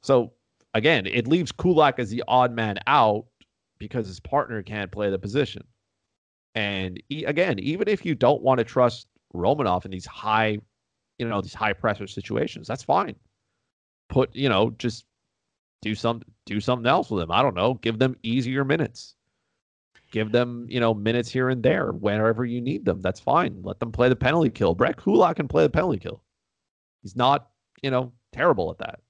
[0.00, 0.32] So
[0.74, 3.26] again, it leaves Kulak as the odd man out
[3.78, 5.64] because his partner can't play the position.
[6.54, 10.58] And again, even if you don't want to trust Romanov in these high,
[11.18, 13.14] you know, these high pressure situations, that's fine.
[14.08, 15.06] Put, you know, just
[15.80, 17.30] do some do something else with them.
[17.30, 17.74] I don't know.
[17.74, 19.14] Give them easier minutes.
[20.10, 23.00] Give them, you know, minutes here and there whenever you need them.
[23.00, 23.60] That's fine.
[23.62, 24.74] Let them play the penalty kill.
[24.74, 26.22] Brett Kulak can play the penalty kill.
[27.02, 27.48] He's not,
[27.82, 29.00] you know, terrible at that.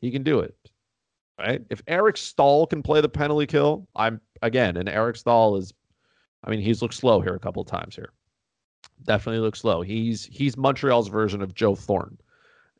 [0.00, 0.54] He can do it.
[1.38, 1.62] Right?
[1.70, 5.72] If Eric Staal can play the penalty kill, I'm again, and Eric Staal is
[6.44, 8.12] I mean, he's looked slow here a couple of times here.
[9.04, 9.82] Definitely looks slow.
[9.82, 12.18] He's he's Montreal's version of Joe Thornton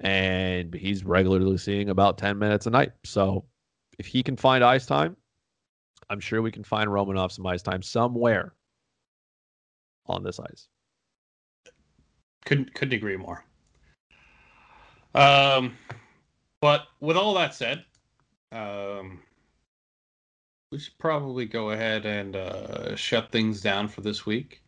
[0.00, 2.92] and he's regularly seeing about 10 minutes a night.
[3.04, 3.44] So
[3.98, 5.16] if he can find ice time,
[6.10, 8.54] I'm sure we can find Romanov some ice time somewhere
[10.06, 10.68] on this ice.
[12.44, 13.44] Couldn't couldn't agree more.
[15.14, 15.76] Um,
[16.60, 17.84] but with all that said,
[18.52, 19.20] um,
[20.76, 24.62] we should probably go ahead and uh, shut things down for this week.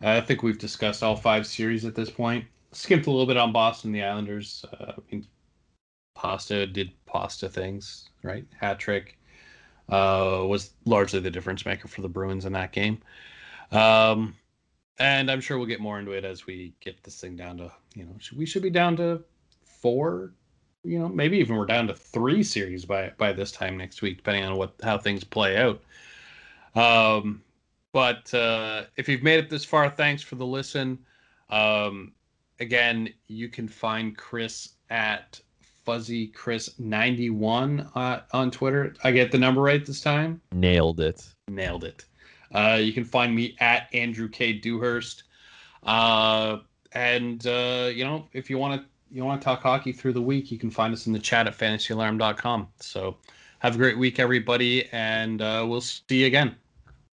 [0.00, 3.52] I think we've discussed all five series at this point skipped a little bit on
[3.52, 4.64] Boston, the Islanders.
[4.72, 5.26] Uh, I mean,
[6.14, 8.44] Pasta did Pasta things, right?
[8.56, 9.18] Hat trick
[9.88, 13.00] uh, was largely the difference maker for the Bruins in that game.
[13.72, 14.36] Um,
[15.00, 17.72] and I'm sure we'll get more into it as we get this thing down to,
[17.96, 19.24] you know, we should be down to
[19.64, 20.32] four,
[20.84, 24.18] you know, maybe even we're down to three series by by this time next week,
[24.18, 25.82] depending on what how things play out.
[26.74, 27.42] Um,
[27.92, 30.98] but uh, if you've made it this far, thanks for the listen.
[31.50, 32.12] Um,
[32.60, 35.40] again, you can find Chris at
[35.84, 38.94] Fuzzy Chris 91 uh, on Twitter.
[39.04, 40.40] I get the number right this time.
[40.52, 41.26] Nailed it.
[41.48, 42.04] Nailed it.
[42.52, 44.52] Uh, you can find me at Andrew K.
[44.52, 45.24] Dewhurst.
[45.82, 46.58] Uh,
[46.92, 50.22] and uh, you know, if you want to you want to talk hockey through the
[50.22, 52.68] week, you can find us in the chat at fantasyalarm.com.
[52.80, 53.16] So
[53.60, 56.56] have a great week, everybody, and uh, we'll see you again.